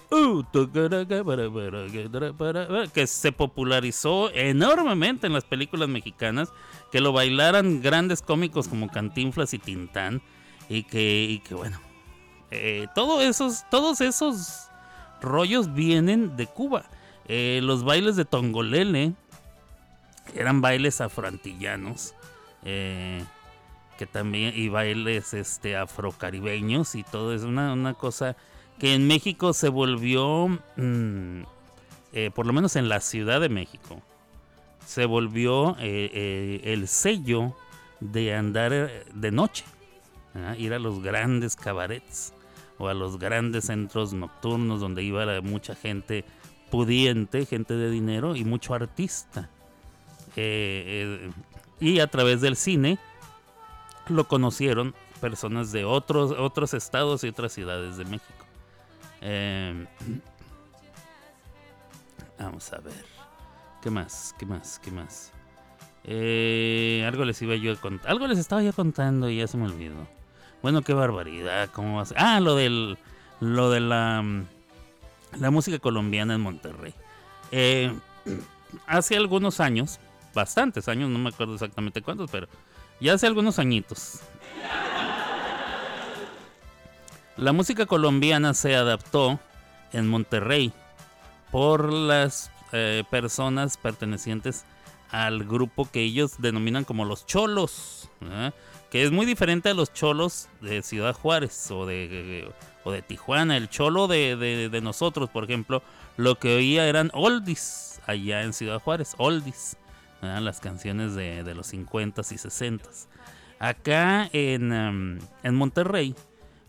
[2.94, 6.50] que se popularizó enormemente en las películas mexicanas,
[6.92, 10.22] que lo bailaran grandes cómicos como Cantinflas y Tintán,
[10.70, 11.80] y que, que bueno,
[12.52, 12.86] eh,
[13.22, 14.68] esos, todos esos
[15.20, 16.86] rollos vienen de Cuba.
[17.28, 19.14] Eh, los bailes de Tongolele
[20.36, 22.14] eran bailes afroantillanos.
[22.66, 23.24] eh,
[24.00, 28.38] que también y bailes este afrocaribeños y todo es una, una cosa
[28.80, 30.48] que en México se volvió
[30.78, 31.42] mm,
[32.14, 34.02] eh, por lo menos en la Ciudad de México
[34.86, 37.58] se volvió eh, eh, el sello
[38.00, 38.72] de andar
[39.14, 39.66] de noche
[40.58, 42.34] ir a los grandes cabarets
[42.78, 46.24] o a los grandes centros nocturnos donde iba mucha gente
[46.72, 49.50] pudiente gente de dinero y mucho artista.
[50.38, 53.00] Y a través del cine
[54.10, 58.46] lo conocieron personas de otros, otros estados y otras ciudades de México.
[59.22, 59.86] Eh,
[62.40, 63.06] vamos a ver.
[63.82, 64.36] ¿Qué más?
[64.38, 64.80] ¿Qué más?
[64.80, 65.32] ¿Qué más?
[66.04, 68.10] Eh, algo les iba yo a contar.
[68.10, 70.08] Algo les estaba yo contando y ya se me olvidó.
[70.62, 71.70] Bueno, qué barbaridad.
[71.72, 72.04] ¿Cómo va?
[72.16, 72.98] Ah, lo del.
[73.40, 74.24] Lo de la.
[75.40, 76.94] La música colombiana en Monterrey.
[77.52, 77.94] Eh,
[78.88, 80.00] hace algunos años,
[80.34, 82.48] bastantes años, no me acuerdo exactamente cuántos, pero
[83.00, 84.20] ya hace algunos añitos.
[87.38, 89.40] La música colombiana se adaptó
[89.94, 90.74] en Monterrey
[91.52, 94.66] por las eh, personas pertenecientes
[95.10, 98.54] al grupo que ellos denominan como los cholos, ¿verdad?
[98.92, 102.52] que es muy diferente a los cholos de Ciudad Juárez o de,
[102.84, 103.56] o de Tijuana.
[103.56, 105.82] El cholo de, de- de nosotros, por ejemplo,
[106.18, 109.78] lo que oía eran oldies allá en Ciudad Juárez, oldies,
[110.22, 113.08] las canciones de, de los 50s y 60s.
[113.60, 116.16] Acá en, em, en Monterrey,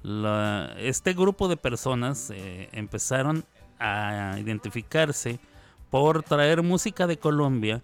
[0.03, 3.44] la- este grupo de personas eh, empezaron
[3.78, 5.38] a identificarse
[5.90, 7.82] por traer música de Colombia,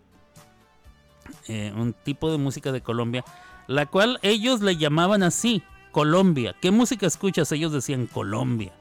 [1.49, 3.25] eh, un tipo de música de Colombia,
[3.67, 5.63] la cual ellos le llamaban así,
[5.93, 6.55] Colombia.
[6.61, 7.51] ¿Qué música escuchas?
[7.53, 8.73] Ellos decían Colombia.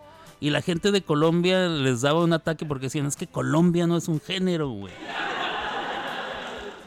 [0.42, 3.96] y la gente de Colombia les daba un ataque porque decían, es que Colombia no
[3.96, 4.94] es un género, güey.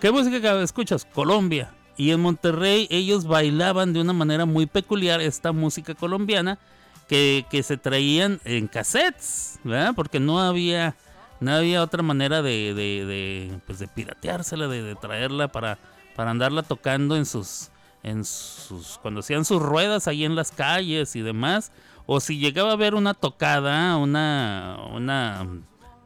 [0.01, 1.05] ¿Qué música escuchas?
[1.05, 1.74] Colombia.
[1.96, 6.61] Y en Monterrey ellos bailaban de una manera muy peculiar esta música colombiana
[7.09, 9.94] que, que se traían en cassettes, ¿verdad?
[9.96, 10.94] Porque no había,
[11.40, 15.78] no había otra manera de, de, de, pues de pirateársela, de, traerla para,
[16.14, 17.72] para andarla tocando en sus,
[18.05, 21.72] en sus, cuando hacían sus ruedas ahí en las calles y demás.
[22.07, 25.44] O si llegaba a haber una tocada, una, una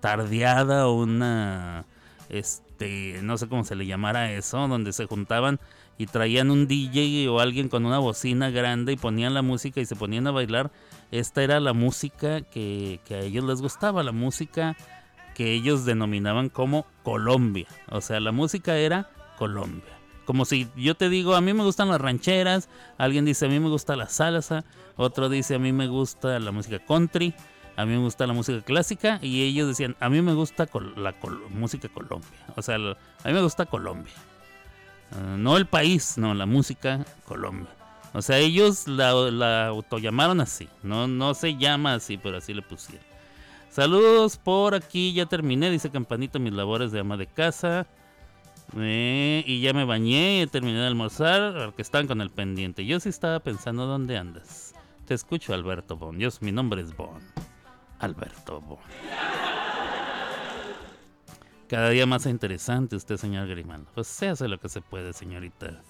[0.00, 1.84] tardeada, una,
[2.30, 2.71] este,
[3.22, 5.60] no sé cómo se le llamara eso, donde se juntaban
[5.98, 9.86] y traían un DJ o alguien con una bocina grande y ponían la música y
[9.86, 10.70] se ponían a bailar.
[11.10, 14.76] Esta era la música que, que a ellos les gustaba, la música
[15.34, 17.66] que ellos denominaban como Colombia.
[17.90, 19.98] O sea, la música era Colombia.
[20.24, 23.58] Como si yo te digo, a mí me gustan las rancheras, alguien dice a mí
[23.58, 24.64] me gusta la salsa,
[24.96, 27.34] otro dice a mí me gusta la música country,
[27.76, 31.14] a mí me gusta la música clásica y ellos decían a mí me gusta la
[31.50, 32.30] música Colombia.
[32.56, 34.12] O sea, a mí me gusta Colombia.
[35.12, 37.68] Ah, no el país, no, la música Colombia.
[38.14, 40.68] O sea, ellos la, la autollamaron así.
[40.82, 43.04] No, no se llama así, pero así le pusieron.
[43.70, 47.86] Saludos por aquí, ya terminé, dice Campanito, mis labores de ama de casa.
[48.76, 52.84] Eh, y ya me bañé, terminé de almorzar, porque están con el pendiente.
[52.84, 54.74] Yo sí estaba pensando dónde andas.
[55.06, 56.18] Te escucho, Alberto Bon.
[56.18, 57.20] Yo, mi nombre es Bon.
[58.02, 58.62] Alberto.
[61.68, 63.90] Cada día más interesante usted, señor Grimaldo.
[63.94, 65.80] Pues se hace lo que se puede, señorita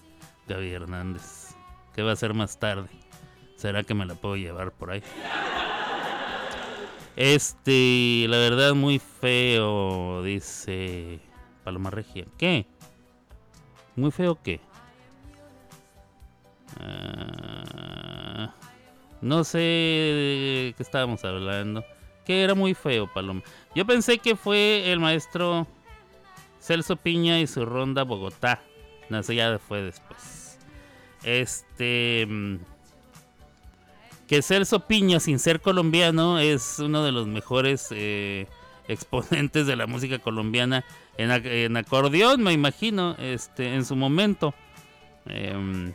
[0.47, 1.57] Gaby Hernández.
[1.95, 2.89] ¿Qué va a hacer más tarde?
[3.57, 5.03] ¿Será que me la puedo llevar por ahí?
[7.17, 11.21] Este, la verdad, muy feo, dice
[11.65, 12.27] Paloma Regia.
[12.37, 12.67] ¿Qué?
[13.97, 14.61] ¿Muy feo qué?
[16.79, 18.55] Ah,
[19.21, 21.85] no sé de qué estábamos hablando.
[22.27, 23.43] Que era muy feo, Paloma.
[23.75, 25.67] Yo pensé que fue el maestro
[26.61, 28.61] Celso Piña y su ronda Bogotá.
[29.09, 30.59] No, eso ya fue después.
[31.25, 32.27] Este.
[32.29, 32.57] mm,
[34.29, 38.47] Que Celso Piña, sin ser colombiano, es uno de los mejores eh,
[38.89, 40.85] exponentes de la música colombiana
[41.19, 44.55] en, en acordeón, me imagino, este, en su momento.
[45.27, 45.93] Em,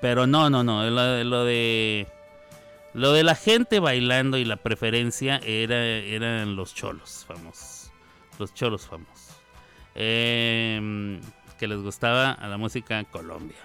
[0.00, 0.82] pero no, no, no.
[0.90, 2.06] Lo, lo de.
[2.94, 7.90] Lo de la gente bailando y la preferencia era, eran los cholos famosos.
[8.38, 9.40] Los cholos famosos.
[9.94, 11.20] Em,
[11.58, 13.56] que les gustaba a la música Colombia.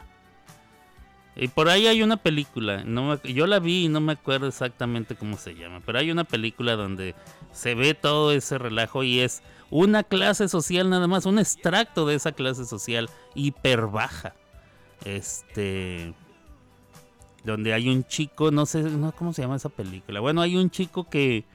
[1.36, 5.16] Y por ahí hay una película, no yo la vi y no me acuerdo exactamente
[5.16, 7.14] cómo se llama, pero hay una película donde
[7.52, 12.16] se ve todo ese relajo y es una clase social nada más, un extracto de
[12.16, 14.34] esa clase social hiper baja.
[15.06, 16.16] Este
[17.52, 20.20] donde hay un chico, no sé no, cómo se llama esa película.
[20.20, 21.46] Bueno, hay un chico que,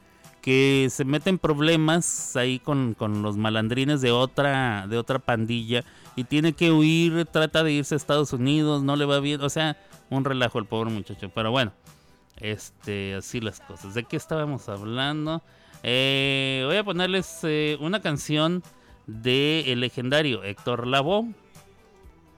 [0.41, 5.85] que se mete en problemas ahí con, con los malandrines de otra, de otra pandilla
[6.17, 9.51] y tiene que huir, trata de irse a Estados Unidos, no le va bien, o
[9.51, 9.77] sea,
[10.11, 11.31] un relajo el pobre muchacho.
[11.35, 11.73] Pero bueno,
[12.39, 13.95] este, así las cosas.
[13.95, 15.43] ¿De qué estábamos hablando?
[15.83, 18.63] Eh, voy a ponerles eh, una canción
[19.07, 21.35] de el legendario Héctor Lavoe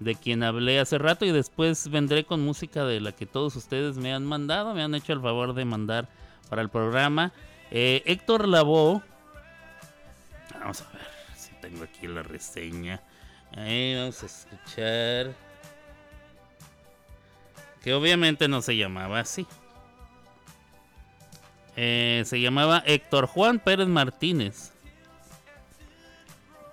[0.00, 3.96] de quien hablé hace rato y después vendré con música de la que todos ustedes
[3.96, 6.08] me han mandado, me han hecho el favor de mandar
[6.48, 7.32] para el programa.
[7.70, 9.00] Eh, Héctor Lavoe,
[10.60, 13.00] vamos a ver si tengo aquí la reseña.
[13.56, 15.34] Ahí vamos a escuchar.
[17.82, 19.46] Que obviamente no se llamaba así.
[21.76, 24.73] Eh, se llamaba Héctor Juan Pérez Martínez.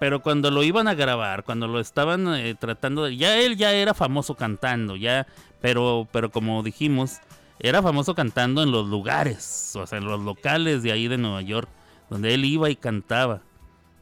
[0.02, 3.18] Pero cuando lo iban a grabar, cuando lo estaban eh, tratando de...
[3.18, 5.28] Ya él ya era famoso cantando, ya...
[5.62, 7.20] Pero, pero como dijimos,
[7.60, 11.44] era famoso cantando en los lugares, o sea, en los locales de ahí de Nueva
[11.44, 11.70] York,
[12.10, 13.44] donde él iba y cantaba.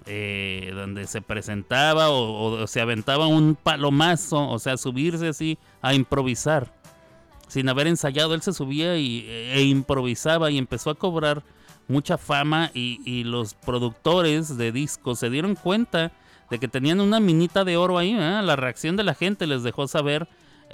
[0.05, 6.73] eh, donde se presentaba o, se aventaba un palomazo, o sea, subirse así a improvisar.
[7.47, 11.43] Sin haber ensayado, él se subía y, e improvisaba y empezó a cobrar
[11.89, 16.11] mucha fama y, los productores de discos se dieron cuenta
[16.49, 18.11] de que tenían una minita de oro ahí.
[18.11, 18.41] ¿eh?
[18.43, 20.27] La reacción de la gente les dejó saber,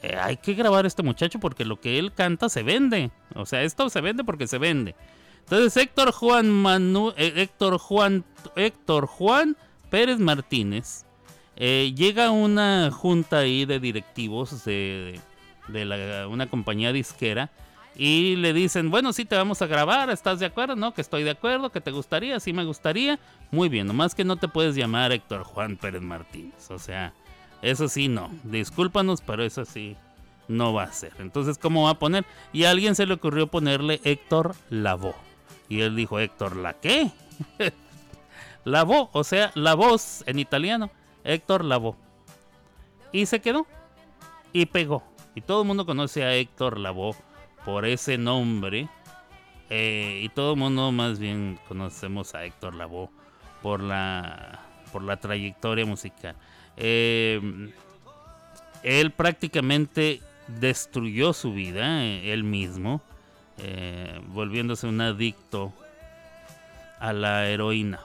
[0.03, 3.11] eh, hay que grabar a este muchacho porque lo que él canta se vende.
[3.33, 4.93] O sea, esto se vende porque se vende.
[5.39, 9.55] Entonces Héctor Juan Manu, eh, Héctor Juan Héctor Juan
[9.89, 11.05] Pérez Martínez
[11.57, 15.21] llega a una junta ahí de directivos de,
[16.29, 17.49] una compañía disquera
[17.97, 20.75] y le dicen, bueno, sí te vamos a grabar, ¿estás de acuerdo?
[20.75, 23.19] No, que estoy de acuerdo, que te gustaría, sí me gustaría.
[23.51, 26.69] Muy bien, nomás que no te puedes llamar Héctor Juan Pérez Martínez.
[26.71, 27.13] O sea,
[27.61, 28.29] eso sí no.
[28.43, 29.95] Discúlpanos, pero eso sí.
[30.49, 31.13] no va a ser.
[31.19, 32.25] Entonces, ¿cómo va a poner?
[32.51, 35.15] Y a alguien se le ocurrió ponerle Héctor Lavoe.
[35.69, 37.11] Y él dijo, Héctor, ¿la qué?
[38.65, 40.91] Lavoe, o sea, la voz en italiano.
[41.23, 41.95] Héctor Lavoe.
[43.13, 43.65] Y se quedó.
[44.51, 45.03] Y pegó.
[45.33, 47.15] Y todo el mundo conoce a Héctor Lavoe
[47.65, 48.87] por ese nombre.
[49.69, 53.09] Eh, y todo el mundo más bien conocemos a Héctor Lavoe
[53.63, 54.59] por la,
[54.91, 56.35] por la trayectoria musical.
[56.77, 57.41] Eh,
[58.83, 63.01] él prácticamente destruyó su vida, eh, él mismo,
[64.27, 65.73] volviéndose un adicto
[66.99, 67.99] a la heroína.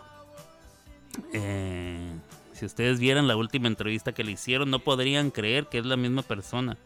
[2.52, 5.96] Si ustedes vieran la última entrevista que le hicieron, no podrían creer que es la
[5.96, 6.78] misma persona.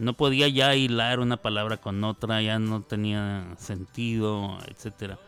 [0.00, 5.18] No podía ya hilar una palabra con otra, ya no tenía sentido, etcétera.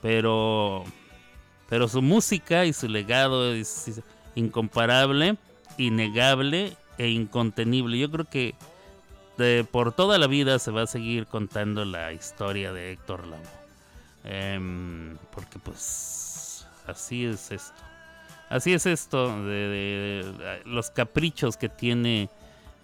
[0.00, 0.84] Pero,
[1.68, 4.00] pero su música y su legado es,
[4.34, 5.36] incomparable,
[5.76, 7.98] innegable e incontenible.
[7.98, 8.54] Yo creo que
[9.36, 13.62] de- por toda la vida se va a seguir contando la historia de Héctor Lavoe.
[14.24, 17.82] Em, porque pues así es esto.
[18.48, 22.28] Así es esto de- de los caprichos que tiene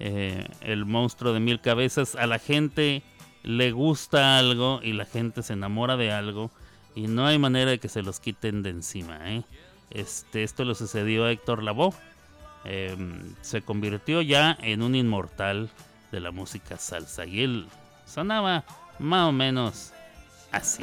[0.00, 2.14] eh, el monstruo de mil cabezas.
[2.14, 3.02] A la gente
[3.42, 6.50] le gusta algo y la gente se enamora de algo
[6.94, 9.18] y no hay manera de que se los quiten de encima.
[9.30, 9.42] ¿eh?
[9.90, 11.94] Este, esto le sucedió a Héctor Lavoe.
[12.64, 15.70] Em, se convirtió ya en un inmortal
[16.10, 17.66] de la música salsa y él
[18.04, 18.64] sonaba
[18.98, 19.92] más o menos
[20.50, 20.82] así.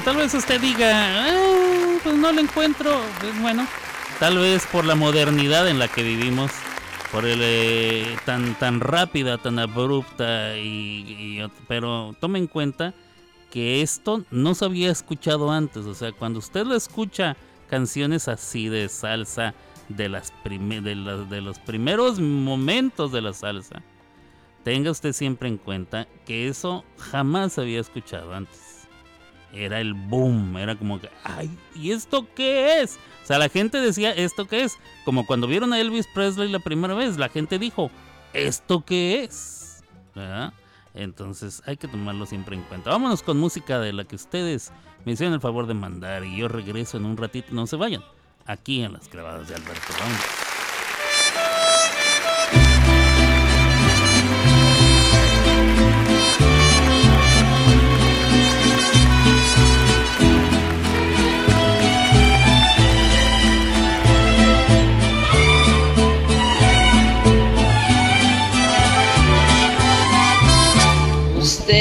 [0.00, 2.98] Tal vez usted diga, "Ah, pues no lo encuentro.
[3.20, 3.66] Pues bueno,
[4.18, 6.50] tal vez por la modernidad en la que vivimos,
[7.10, 12.94] por el eh, tan tan rápida, tan abrupta y, pero tome en cuenta
[13.50, 17.36] que esto no se había escuchado antes, o sea, cuando usted lo escucha
[17.68, 19.54] canciones así de salsa
[19.88, 23.82] de las de, de los primeros momentos de la salsa,
[24.64, 28.71] tenga usted siempre en cuenta que eso jamás se había escuchado antes
[29.52, 32.98] era el boom, era como que, ay, ¿y esto qué es?
[33.22, 34.78] O sea, la gente decía, ¿esto qué es?
[35.04, 37.90] Como cuando vieron a Elvis Presley la primera vez, la gente dijo,
[38.32, 39.82] ¿esto qué es?
[40.94, 42.90] Entonces hay que tomarlo siempre en cuenta.
[42.90, 44.72] Vámonos con música de la que ustedes
[45.04, 48.02] me hicieron el favor de mandar y yo regreso en un ratito, no se vayan,
[48.46, 49.92] aquí en las clavadas de Alberto.
[49.98, 50.51] Vámonos.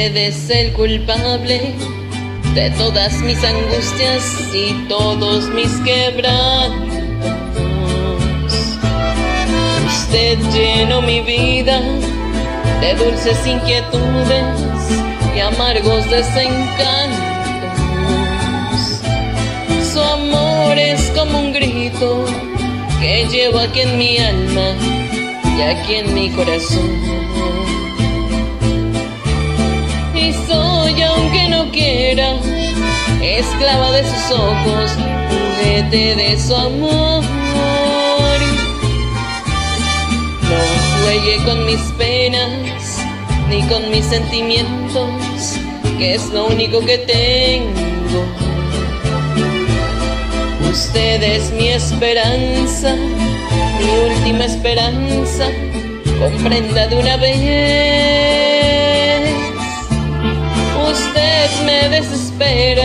[0.02, 1.76] Usted es el culpable
[2.56, 6.98] de todas mis angustias y todos mis quebrantos.
[9.86, 11.80] Usted llenó mi vida
[12.82, 14.44] de dulces inquietudes
[15.36, 17.22] y amargos desencantos.
[19.94, 22.26] Su amor es como un grito
[23.00, 24.74] que llevo aquí en mi alma
[25.56, 27.31] y aquí en mi corazón.
[30.30, 32.36] Soy, aunque no quiera,
[33.24, 34.92] esclava de sus ojos,
[35.30, 37.24] juguete de su amor.
[40.48, 43.00] No juegue con mis penas,
[43.50, 45.58] ni con mis sentimientos,
[45.98, 48.24] que es lo único que tengo.
[50.70, 55.48] Usted es mi esperanza, mi última esperanza,
[56.20, 58.41] comprenda de una vez.
[61.82, 62.84] Me desespera,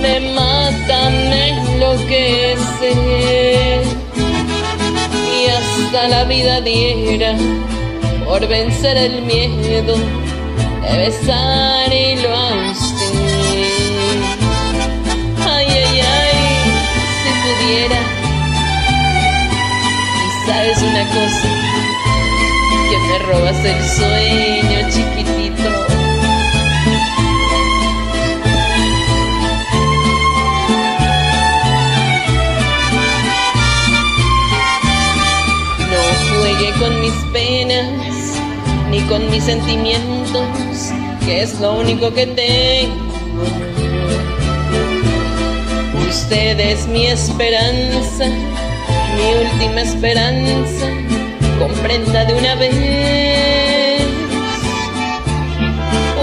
[0.00, 2.92] me mata, me enloquece
[5.36, 7.34] y hasta la vida diera
[8.24, 9.96] por vencer el miedo
[10.82, 13.14] de besar y lo a usted.
[15.48, 16.38] Ay, ay, ay,
[17.20, 18.00] si pudiera.
[20.24, 21.48] Y sabes una cosa,
[22.90, 25.39] que me robas el sueño, chiquitito.
[36.40, 38.34] Juegue con mis penas,
[38.90, 40.92] ni con mis sentimientos,
[41.24, 43.44] que es lo único que tengo.
[46.08, 48.26] Usted es mi esperanza,
[49.16, 50.86] mi última esperanza,
[51.58, 54.02] comprenda de una vez.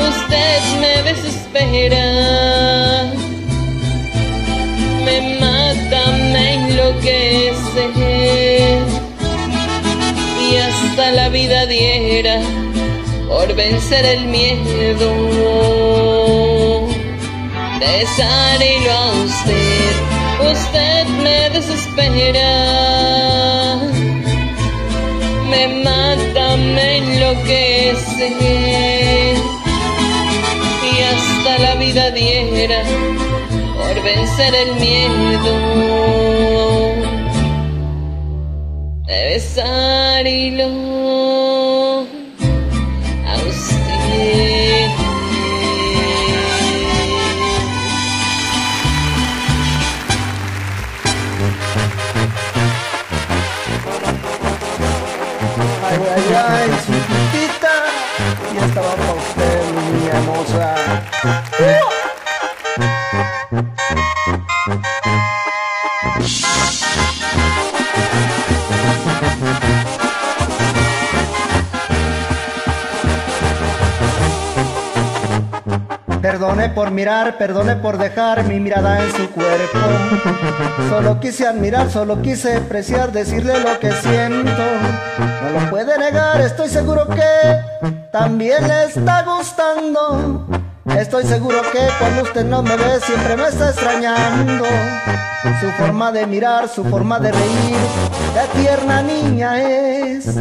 [0.09, 2.05] Usted me desespera,
[5.05, 6.01] me mata,
[6.33, 8.46] me enloquece
[10.97, 12.41] hasta la vida diera
[13.27, 15.13] por vencer el miedo.
[17.79, 19.91] De besarlo a usted.
[20.51, 22.49] Usted me desespera,
[25.51, 25.67] me
[26.57, 28.33] me enloquece.
[30.81, 32.81] Y hasta la vida diera
[33.77, 36.86] por vencer el miedo
[39.07, 40.67] de besarlo
[43.25, 44.89] a usted.
[55.85, 57.75] Ay, ay, ay, chiquitita.
[58.53, 60.75] Y esta va para usted, mi niña hermosa.
[76.27, 79.79] Perdone por mirar, perdone por dejar mi mirada en su cuerpo.
[80.89, 84.51] Solo quise admirar, solo quise apreciar, decirle lo que siento.
[85.17, 90.45] No lo puede negar, estoy seguro que también le está gustando.
[90.95, 94.65] Estoy seguro que cuando usted no me ve siempre me está extrañando.
[95.59, 97.77] Su forma de mirar, su forma de reír,
[98.33, 100.35] qué tierna niña es.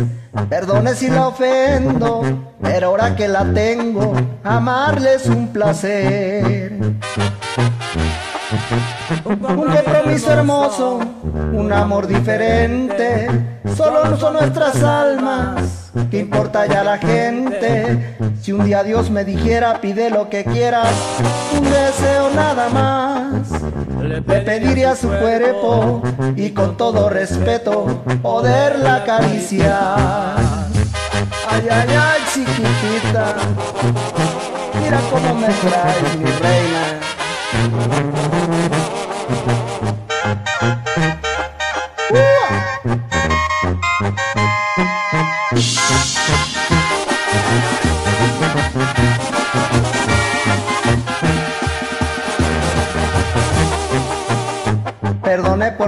[0.48, 2.22] Perdone si la ofendo,
[2.62, 4.12] pero ahora que la tengo,
[4.44, 6.78] amarle es un placer.
[9.24, 11.00] Un compromiso hermoso,
[11.52, 15.90] un amor diferente, solo son nuestras almas.
[16.10, 18.16] ¿Qué importa ya la gente?
[18.40, 20.92] Si un día Dios me dijera, pide lo que quieras,
[21.56, 23.62] un deseo nada más.
[24.02, 26.02] Le pediría su cuerpo
[26.36, 30.36] y con todo respeto poderla acariciar.
[31.48, 33.34] Ay, ay, ay, chiquitita,
[34.80, 37.00] mira cómo me traes, mi reina.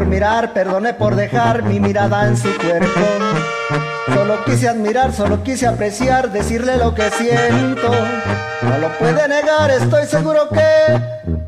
[0.09, 3.01] Mirar, perdone por dejar mi mirada en su cuerpo.
[4.12, 7.90] Solo quise admirar, solo quise apreciar, decirle lo que siento.
[8.62, 11.01] No lo puede negar, estoy seguro que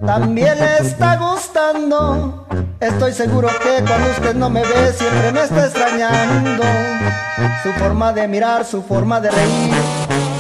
[0.07, 2.47] también le está gustando.
[2.79, 6.63] Estoy seguro que cuando usted no me ve siempre me está extrañando.
[7.63, 9.75] Su forma de mirar, su forma de reír,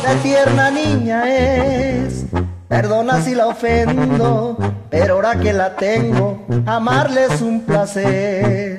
[0.06, 2.24] de tierna niña es.
[2.70, 4.56] Perdona si la ofendo,
[4.88, 8.78] pero ahora que la tengo, amarle es un placer.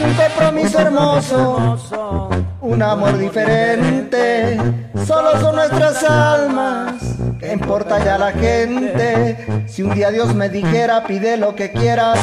[0.00, 2.28] Un compromiso hermoso,
[2.60, 4.58] un amor diferente,
[5.06, 7.21] solo son nuestras almas.
[7.42, 9.64] ¿Qué importa ya la gente?
[9.66, 12.16] Si un día Dios me dijera, pide lo que quieras,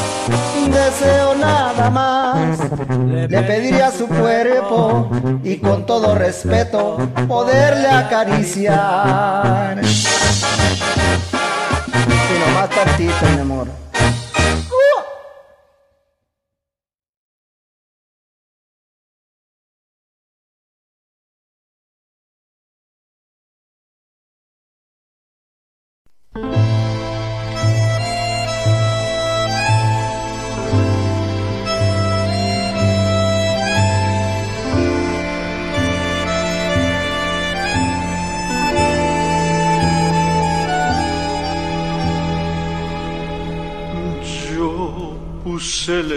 [0.58, 2.58] un deseo nada más.
[3.28, 5.12] Le pediría su cuerpo
[5.44, 6.98] y con todo respeto
[7.28, 9.82] poderle acariciar.
[12.30, 13.89] Y nomás tantito, mi amor.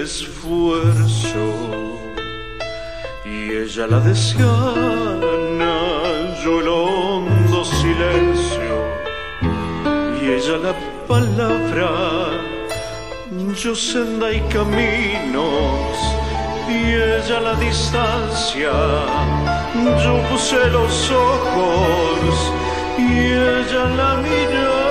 [0.02, 1.44] Esfuerzo.
[3.24, 5.74] Y ella la desgana,
[6.42, 8.74] yo el hondo silencio.
[10.20, 10.74] Y ella la
[11.06, 11.90] palabra,
[13.62, 15.96] yo senda y caminos.
[16.68, 18.72] Y ella la distancia,
[20.04, 22.52] yo puse los ojos.
[22.98, 24.81] Y ella la mirada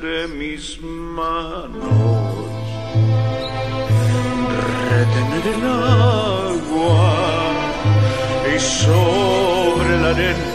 [0.00, 1.74] entre mis manos.
[4.88, 7.12] Retener el agua
[8.54, 10.52] y sobre la arena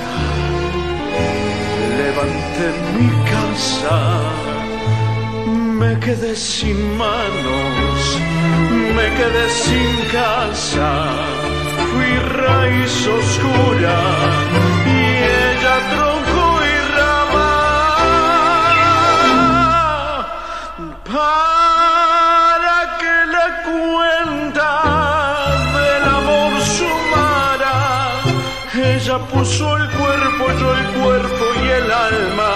[2.00, 2.68] levanté
[2.98, 3.98] mi casa.
[5.80, 8.20] Me quedé sin manos
[8.98, 10.90] me quedé sin casa.
[11.92, 13.98] Fui raíz oscura
[14.86, 15.00] y
[15.50, 16.35] ella tronco
[21.16, 24.72] para que la cuenta
[25.78, 27.78] del amor sumara.
[28.94, 32.54] Ella puso el cuerpo, yo el cuerpo y el alma.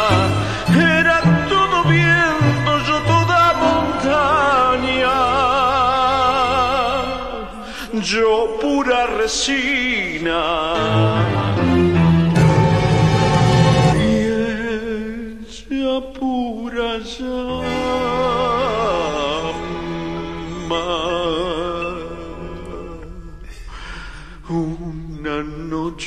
[1.00, 1.18] Era
[1.54, 5.18] todo viento, yo toda montaña.
[8.12, 10.42] Yo pura resina.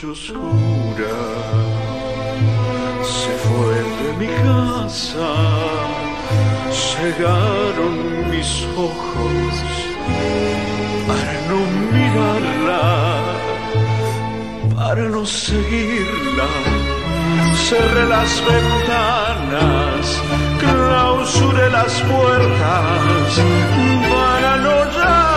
[0.04, 1.16] Oscura
[3.02, 5.30] se fue de mi casa,
[6.70, 9.52] cegaron mis ojos
[11.06, 11.58] para no
[11.92, 12.84] mirarla,
[14.74, 16.48] para no seguirla.
[17.68, 20.20] Cerré las ventanas,
[20.58, 23.40] clausuré las puertas
[24.10, 25.31] para no llamarla.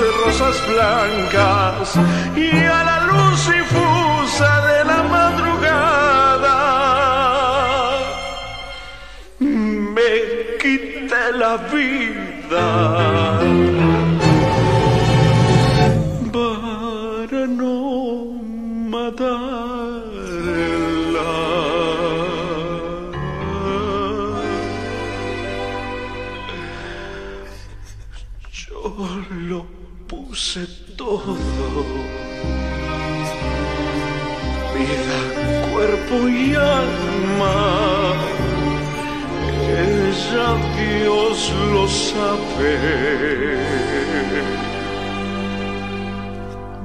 [0.00, 1.94] Rosas blancas
[2.36, 6.58] y a la luz difusa de la madrugada
[9.38, 10.12] me
[10.60, 13.23] quité la vida
[36.08, 38.14] cuerpo y alma.
[39.68, 42.78] Ella Dios lo sabe.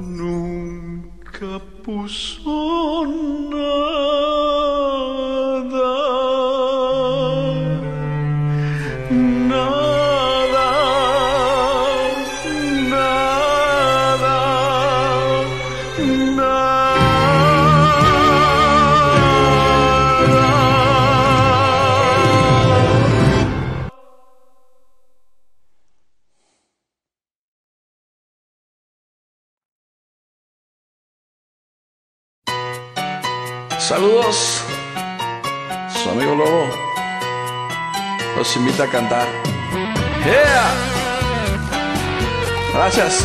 [0.00, 3.06] Nunca puso
[3.50, 3.90] nada.
[9.10, 10.70] Nada,
[12.90, 13.58] nada,
[16.36, 16.49] nada.
[38.50, 39.28] Los invita a cantar.
[40.24, 40.72] ¡Yeah!
[42.74, 43.24] Gracias.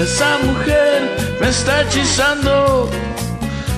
[0.00, 2.90] Esa mujer me está hechizando,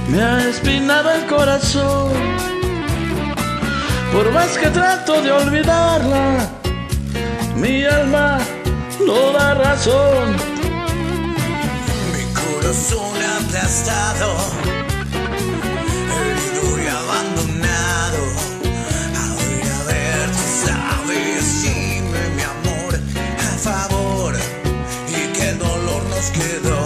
[0.08, 2.12] me ha espinado el corazón.
[4.12, 6.53] Por más que trato de olvidarla,
[7.64, 8.38] mi alma
[9.06, 10.36] no da razón.
[12.12, 14.28] Mi corazón aplastado,
[16.18, 18.22] herido y abandonado.
[19.22, 22.92] Ahora a ver, tú sabes, dime mi amor,
[23.48, 24.32] a favor,
[25.08, 26.80] y que el dolor nos quedó.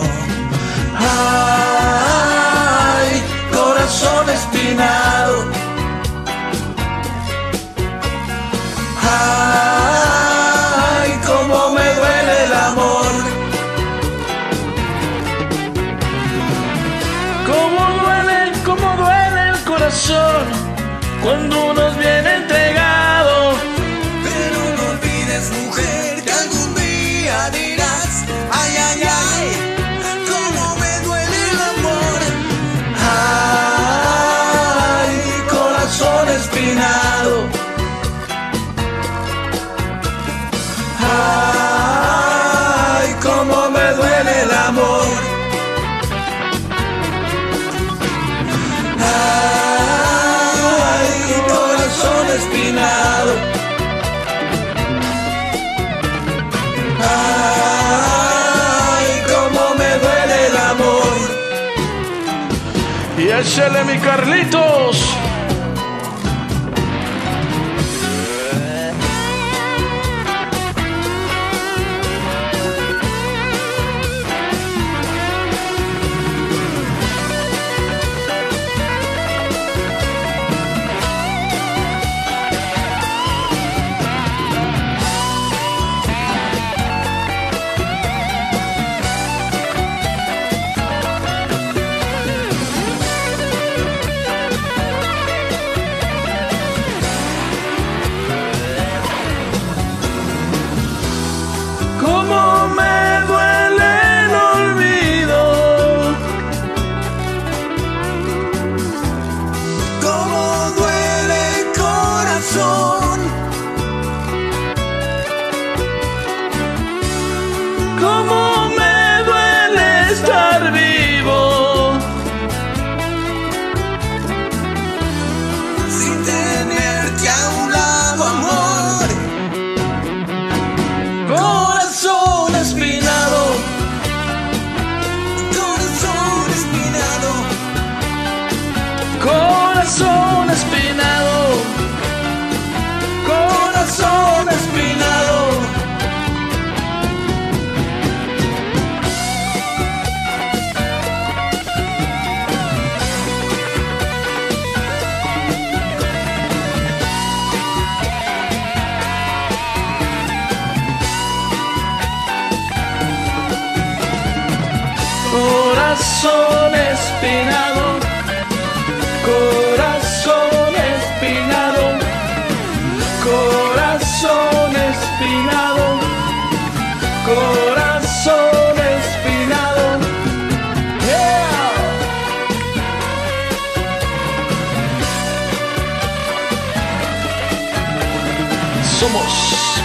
[2.20, 3.10] Ay,
[3.52, 5.36] corazón espinado.
[9.02, 9.67] Ay,
[63.58, 64.97] échele mi Carlitos.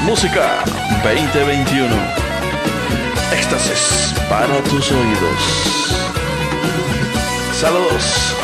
[0.06, 0.64] Música
[1.02, 1.88] 2021.
[3.32, 5.94] Éxtasis para tus oídos.
[7.54, 8.43] Saludos.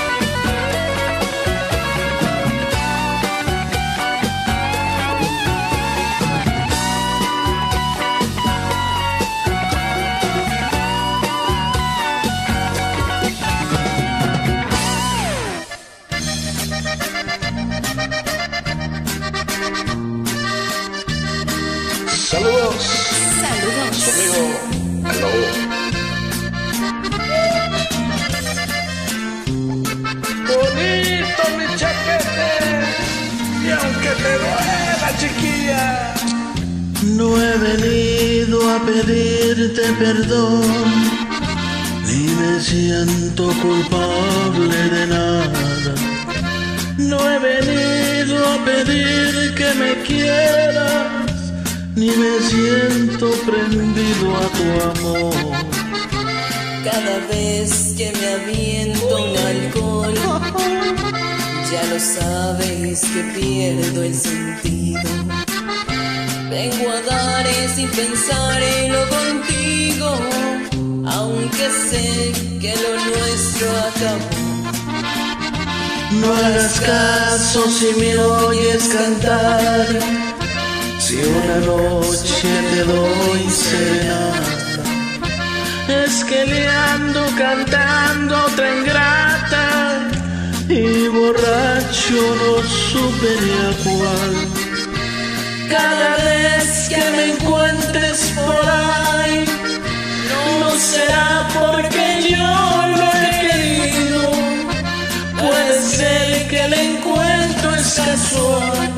[39.60, 40.64] Pedirte perdón,
[42.06, 45.96] ni me siento culpable de nada.
[46.98, 51.52] No he venido a pedir que me quieras,
[51.96, 55.36] ni me siento prendido a tu amor.
[56.84, 60.14] Cada vez que me aviento un alcohol,
[61.72, 65.49] ya lo sabes que pierdo el sentido.
[66.50, 67.46] Vengo a dar
[67.76, 70.20] sin pensarlo contigo,
[71.06, 74.50] aunque sé que lo nuestro acabó.
[76.20, 79.88] No hagas caso si me oyes cantar,
[80.98, 84.84] si una noche te doy serenata.
[86.04, 90.10] es que le ando cantando otra ingrata
[90.68, 93.34] y borracho no supe
[93.66, 94.59] a cuál.
[95.70, 99.46] Cada vez que me encuentres por ahí,
[100.60, 102.48] no será porque yo
[102.98, 104.32] lo he querido.
[105.38, 108.92] Puede ser que el encuentro es casual,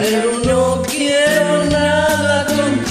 [0.00, 2.87] pero no quiero nada contigo.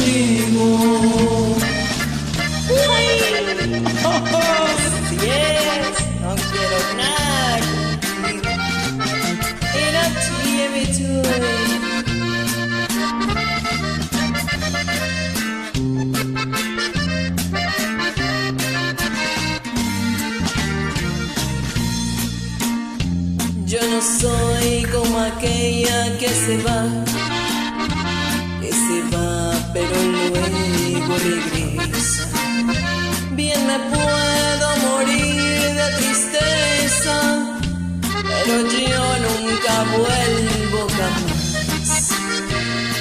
[25.38, 26.82] Aquella que se va,
[28.62, 32.26] que se va pero luego regresa.
[33.32, 37.18] Bien me puedo morir de tristeza,
[38.30, 38.56] pero
[38.86, 42.10] yo nunca vuelvo jamás.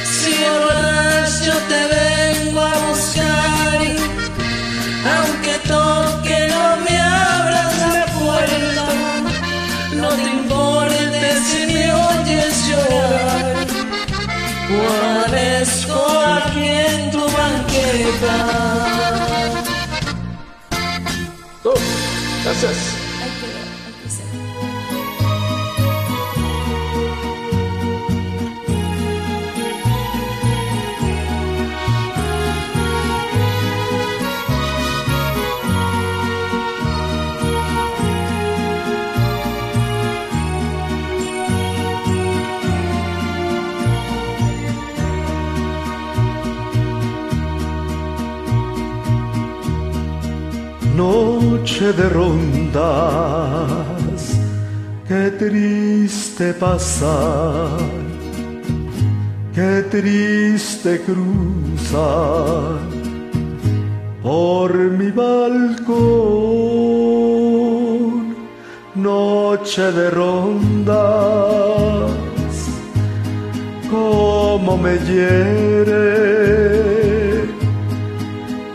[0.05, 3.81] Si borracho te vengo a buscar,
[5.17, 5.86] aunque toque
[18.27, 19.37] banqueta.
[22.45, 22.96] Gracias.
[51.67, 52.81] Noche de rondas,
[55.09, 57.81] qué triste pasar,
[59.53, 62.79] qué triste cruzar
[64.23, 65.97] por mi balcón.
[68.95, 70.95] Noche de rondas,
[73.91, 75.97] cómo me hiere,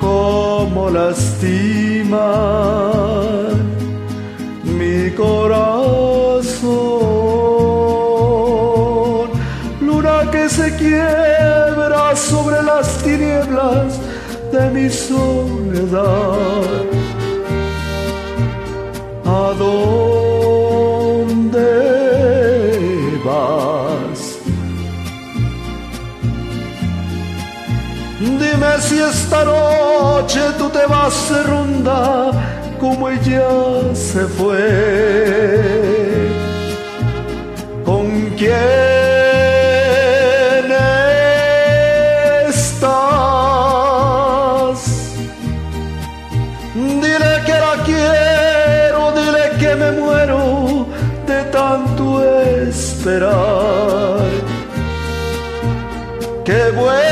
[0.02, 1.81] cómo lastima
[4.64, 6.72] mi corazón.
[9.82, 14.00] Luna que se quiebra sobre las tinieblas
[14.52, 16.02] de mi soledad.
[19.26, 19.54] ¿A
[29.10, 32.32] esta noche tú te vas de ronda
[32.80, 34.58] como ella se fue.
[37.86, 38.52] ¿Con quién
[42.48, 42.92] estás?
[46.76, 50.88] Dile que la quiero, dile que me muero
[51.28, 52.24] de tanto
[52.68, 54.30] esperar.
[56.44, 57.11] Que vuelvas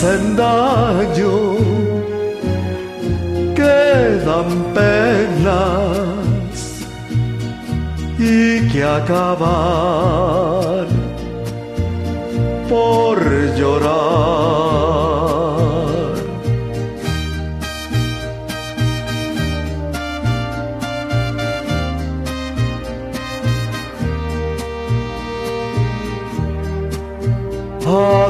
[0.00, 1.56] que hacen daño,
[3.54, 6.16] que dan penas
[8.18, 9.26] y que acaban
[12.68, 13.18] por
[13.56, 13.98] llorar.
[27.90, 28.28] ¿A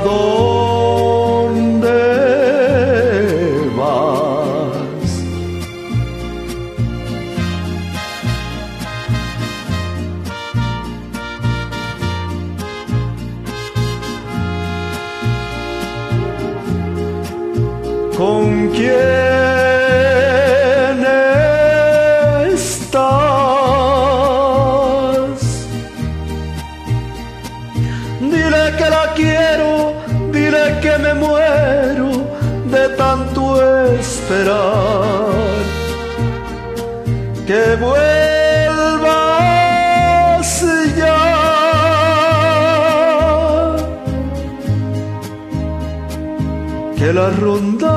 [47.08, 47.88] Que las rondas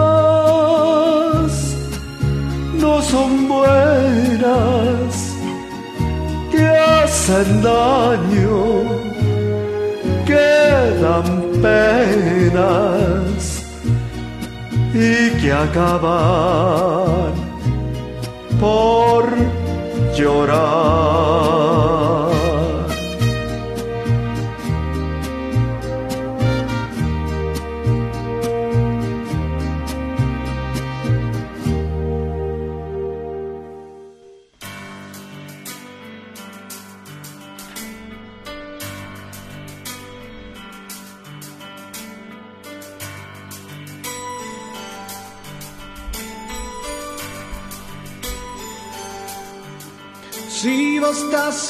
[2.80, 5.36] no son buenas,
[6.50, 8.84] que hacen daño
[10.26, 10.54] que
[11.02, 11.30] dan
[11.62, 13.44] penas
[14.94, 17.34] y que acaban
[18.62, 19.26] por
[20.16, 21.01] llorar.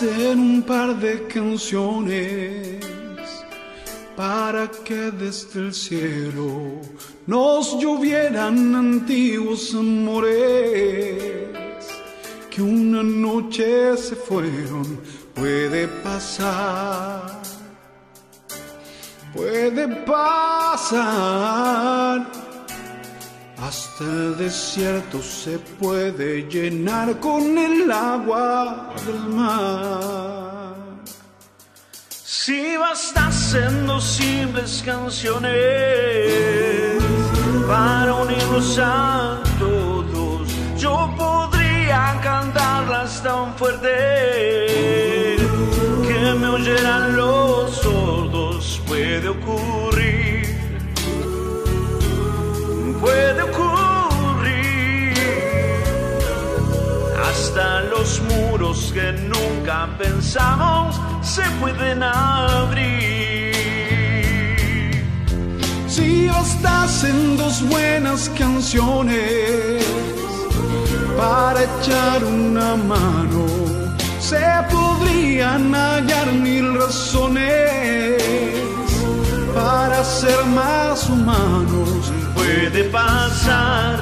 [0.01, 2.83] Bastasen un par de canciones
[4.15, 6.81] para que desde el cielo
[7.27, 11.23] nos llovieran antiguos amores
[12.49, 14.99] que una noche se fueron,
[15.33, 17.41] puede pasar,
[19.33, 21.41] puede pasar.
[23.61, 30.73] Hasta el desierto se puede llenar con el agua del mar.
[32.09, 35.51] Si bastasen dos simples canciones
[37.67, 45.37] para unirnos a todos, yo podría cantarlas tan fuerte
[46.07, 48.81] que me oyeran los sordos.
[48.87, 49.90] Puede ocurrir,
[53.01, 55.13] puede ocurrir.
[57.29, 63.51] Hasta los muros que nunca pensamos se pueden abrir.
[65.87, 69.83] Si bastasen dos buenas canciones
[71.17, 73.45] para echar una mano,
[74.19, 74.41] se
[74.71, 78.23] podrían hallar mil razones
[79.53, 82.20] para ser más humanos.
[82.41, 83.99] Puede pasar,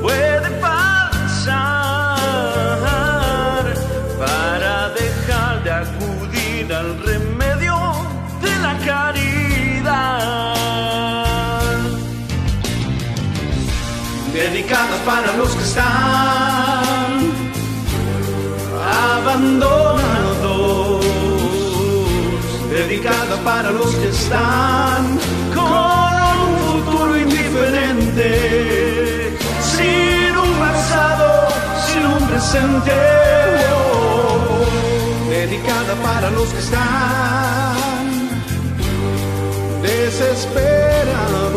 [0.00, 2.16] puede pasar
[4.18, 7.76] para dejar de acudir al remedio
[8.40, 9.42] de la caridad.
[14.32, 17.12] dedicadas para los que están
[19.14, 20.21] abandonados,
[22.92, 25.18] dedicada para los que están
[25.54, 26.14] con
[26.44, 28.28] un futuro indiferente,
[29.72, 31.48] sin un pasado,
[31.86, 32.92] sin un presente,
[35.30, 37.74] dedicada para los que están
[39.80, 41.56] desesperados,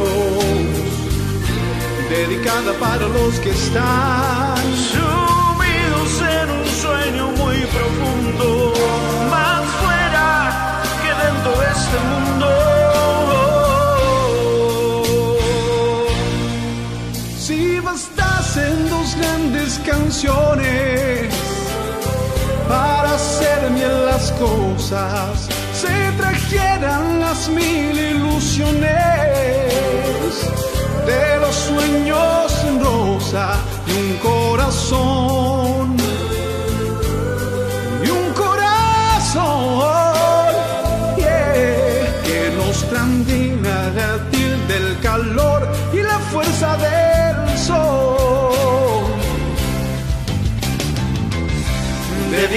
[2.10, 4.56] dedicada para los que están
[4.94, 8.65] sumidos en un sueño muy profundo.
[11.86, 12.48] este mundo.
[17.38, 21.34] Si bastas en dos grandes canciones
[22.68, 25.48] para hacer bien las cosas,
[25.82, 28.90] se trajeran las mil ilusiones
[31.10, 33.46] de los sueños en rosa
[33.88, 35.45] y un corazón.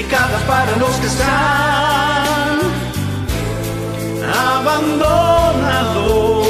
[0.09, 2.59] indicadas para los que están
[4.57, 6.47] abandonados,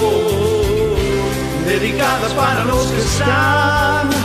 [1.67, 4.18] dedicadas para los que están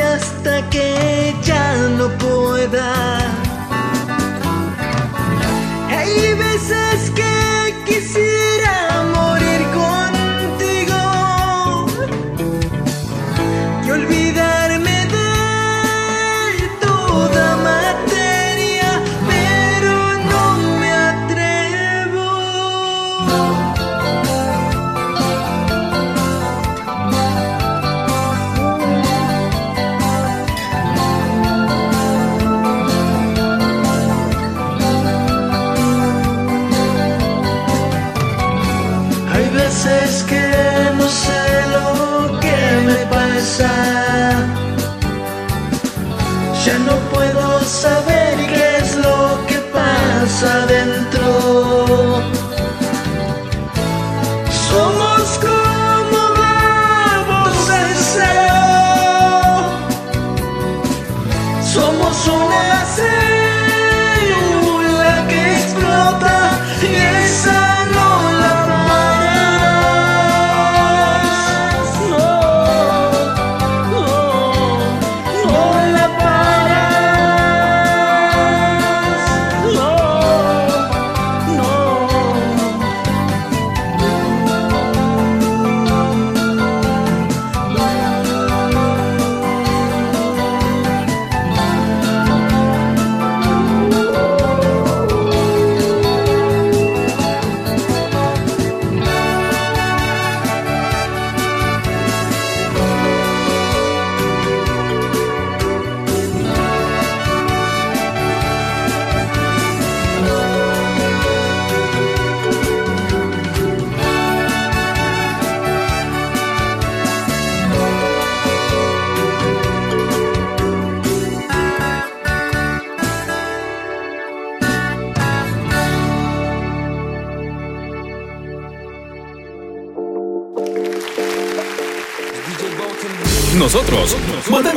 [0.00, 3.18] hasta que ya no pueda.
[5.88, 7.10] Hay veces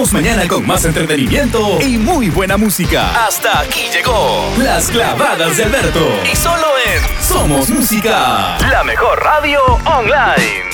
[0.09, 3.27] Volvemos mañana con más entretenimiento y muy buena música.
[3.27, 5.99] Hasta aquí llegó Las Clavadas de Alberto.
[6.31, 10.69] Y solo en Somos Música, la mejor radio online.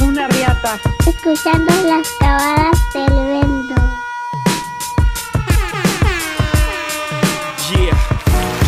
[0.00, 0.78] Una riata.
[1.06, 3.74] Escuchando las clavadas del vento.
[7.70, 7.94] Yeah,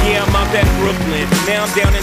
[0.05, 1.29] yeah, I'm out at Brooklyn.
[1.47, 2.03] Now I'm down in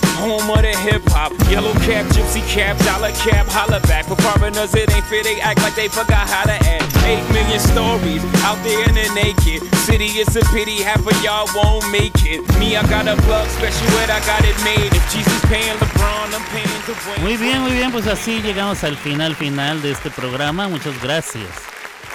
[0.21, 1.33] home of the hip hop.
[1.49, 4.05] Yellow cap, gypsy cap, dollar cap, holla back.
[4.05, 5.23] For foreigners, it ain't fair.
[5.23, 6.87] They act like they forgot how to act.
[7.09, 10.21] Eight million stories out there in the naked city.
[10.21, 12.45] It's a pity half of y'all won't make it.
[12.59, 14.93] Me, I got a plug special I got it made.
[14.93, 15.41] If Jesus.
[17.21, 20.67] Muy bien, muy bien, pues así llegamos al final final de este programa.
[20.67, 21.49] Muchas gracias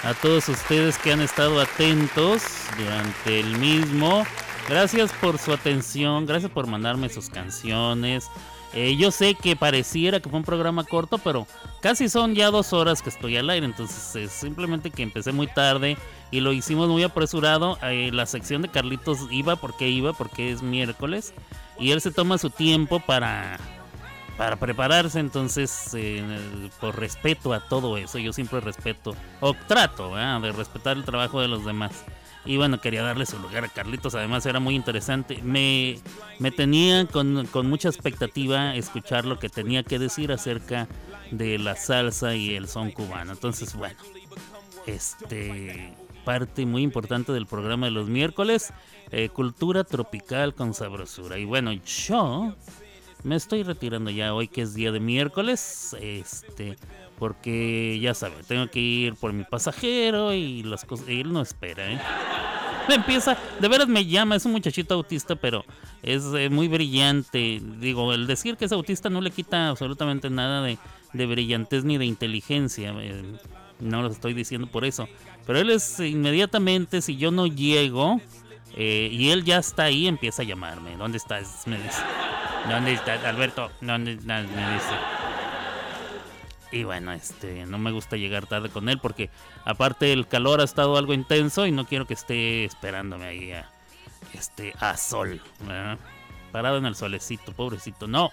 [0.03, 2.41] a todos ustedes que han estado atentos
[2.77, 4.25] durante el mismo.
[4.67, 8.29] Gracias por su atención, gracias por mandarme sus canciones.
[8.73, 11.47] Eh, yo sé que pareciera que fue un programa corto, pero
[11.81, 15.47] casi son ya dos horas que estoy al aire, entonces es simplemente que empecé muy
[15.47, 15.97] tarde
[16.31, 17.79] y lo hicimos muy apresurado.
[17.81, 21.33] Eh, la sección de Carlitos iba porque iba, porque es miércoles,
[21.79, 23.57] y él se toma su tiempo para,
[24.37, 26.21] para prepararse, entonces eh,
[26.81, 31.47] por respeto a todo eso, yo siempre respeto, o trato de respetar el trabajo de
[31.47, 32.03] los demás.
[32.47, 35.41] Y bueno, quería darle su lugar a Carlitos, además era muy interesante.
[35.43, 35.99] Me,
[36.39, 40.87] me tenía con, con mucha expectativa escuchar lo que tenía que decir acerca
[41.31, 43.33] de la salsa y el son cubano.
[43.33, 43.97] Entonces, bueno,
[44.85, 45.93] este
[46.23, 48.73] parte muy importante del programa de los miércoles,
[49.11, 51.37] eh, cultura tropical con sabrosura.
[51.37, 52.53] Y bueno, yo
[53.23, 56.75] me estoy retirando ya hoy que es día de miércoles, este,
[57.17, 61.91] porque ya saben, tengo que ir por mi pasajero y las cosas, él no espera,
[61.91, 61.99] ¿eh?
[62.89, 65.65] Empieza, de veras me llama, es un muchachito autista, pero
[66.03, 67.61] es eh, muy brillante.
[67.79, 70.77] Digo, el decir que es autista no le quita absolutamente nada de,
[71.11, 72.93] de brillantez ni de inteligencia.
[72.97, 73.23] eh,
[73.79, 75.07] no lo estoy diciendo por eso.
[75.45, 78.21] Pero él es inmediatamente, si yo no llego
[78.75, 80.95] eh, y él ya está ahí, empieza a llamarme.
[80.97, 81.67] ¿Dónde estás?
[81.67, 82.01] Me dice.
[82.69, 83.69] ¿Dónde estás, Alberto?
[83.81, 84.45] ¿Dónde estás?
[84.47, 85.26] Me dice.
[86.71, 89.29] Y bueno, este, no me gusta llegar tarde con él porque
[89.63, 93.69] aparte el calor ha estado algo intenso y no quiero que esté esperándome ahí a,
[94.33, 95.41] este, a sol.
[96.51, 98.07] Parado en el solecito, pobrecito.
[98.07, 98.31] No,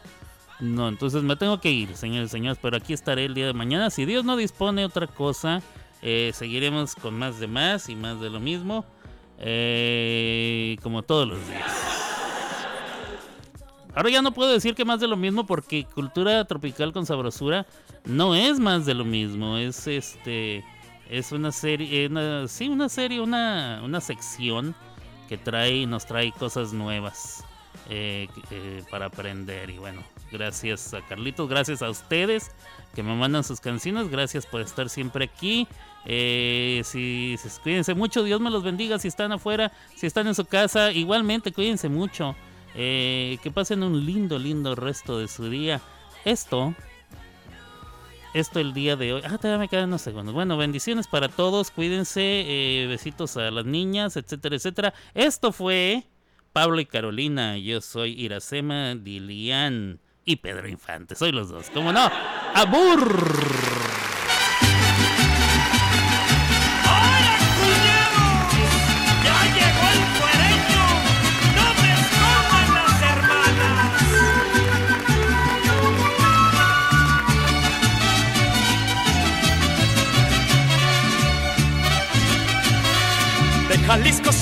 [0.60, 3.54] no, entonces me tengo que ir, señores y señores, pero aquí estaré el día de
[3.54, 3.90] mañana.
[3.90, 5.62] Si Dios no dispone otra cosa,
[6.02, 8.84] eh, seguiremos con más de más y más de lo mismo,
[9.38, 12.13] eh, como todos los días.
[13.94, 17.66] Ahora ya no puedo decir que más de lo mismo porque cultura tropical con sabrosura
[18.04, 20.64] no es más de lo mismo, es este
[21.10, 24.74] es una serie, una, sí, una serie, una, una sección
[25.28, 27.44] que trae nos trae cosas nuevas
[27.90, 29.70] eh, eh, para aprender.
[29.70, 30.02] Y bueno,
[30.32, 32.50] gracias a Carlitos, gracias a ustedes
[32.94, 35.68] que me mandan sus canciones, gracias por estar siempre aquí.
[36.06, 38.98] Eh, si, si- cuídense mucho, Dios me los bendiga.
[38.98, 42.34] Si están afuera, si están en su casa, igualmente cuídense mucho.
[42.74, 45.80] Eh, que pasen un lindo, lindo resto de su día.
[46.24, 46.74] Esto,
[48.34, 49.22] esto el día de hoy.
[49.24, 50.34] Ah, todavía me quedan unos segundos.
[50.34, 51.70] Bueno, bendiciones para todos.
[51.70, 52.22] Cuídense.
[52.22, 54.94] eh, besitos a las niñas, etcétera, etcétera.
[55.14, 56.04] Esto fue
[56.52, 57.58] Pablo y Carolina.
[57.58, 61.14] Yo soy Iracema Dilian y Pedro Infante.
[61.14, 61.70] Soy los dos.
[61.70, 62.10] ¿Cómo no?
[62.54, 63.83] ¡Abur!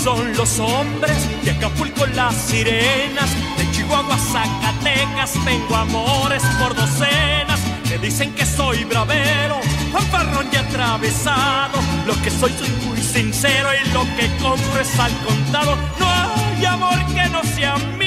[0.02, 7.60] Son los hombres, de Acapulco las sirenas, de Chihuahua Zacatecas tengo amores por docenas.
[7.88, 9.60] Me dicen que soy bravero,
[9.92, 11.78] fanfarrón y atravesado.
[12.06, 15.76] Lo que soy soy muy sincero y lo que compro es al contado.
[16.00, 18.01] No hay amor que no sea mío.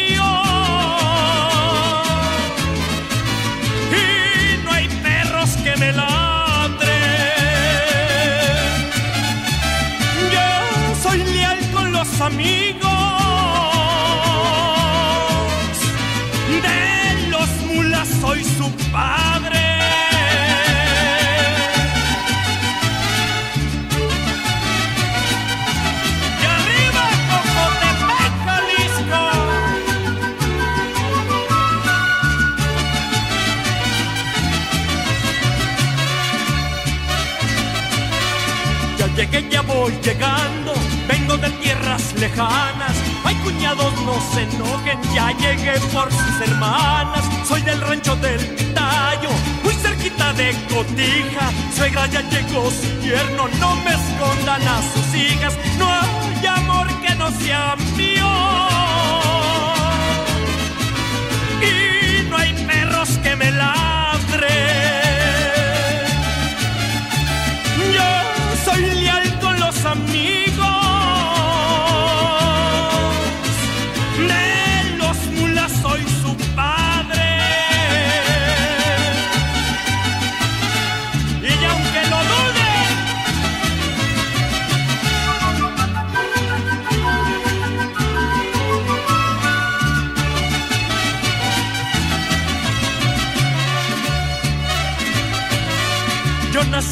[12.26, 12.90] Amigos.
[16.66, 19.62] De los mulas soy su padre.
[39.16, 40.55] Llegué, ya voy llegando,
[42.20, 42.96] lejanas.
[43.24, 47.24] Ay, cuñados, no se enojen, ya llegué por sus hermanas.
[47.48, 49.30] Soy del rancho del Tallo,
[49.64, 51.52] muy cerquita de Cotija.
[51.76, 55.54] Suegra ya llegó su yerno, no me escondan a sus hijas.
[55.78, 58.32] No hay amor que no sea mío.
[61.62, 64.46] Y no hay perros que me ladren.
[67.94, 70.55] Yo soy leal con los amigos.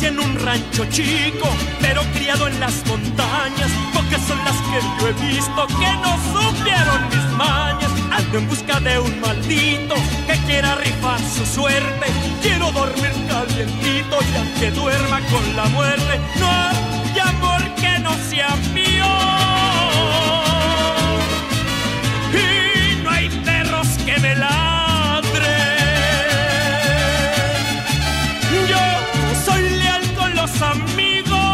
[0.01, 1.47] En un rancho chico,
[1.79, 3.69] pero criado en las montañas.
[3.93, 7.91] Pocas son las que yo he visto que no supieron mis mañas.
[8.11, 9.95] Ando en busca de un maldito
[10.25, 12.07] que quiera rifar su suerte.
[12.41, 18.55] Quiero dormir calientito y aunque duerma con la muerte, no hay amor que no sea
[18.73, 19.05] mío.
[22.33, 22.95] Y
[30.61, 31.52] amigos.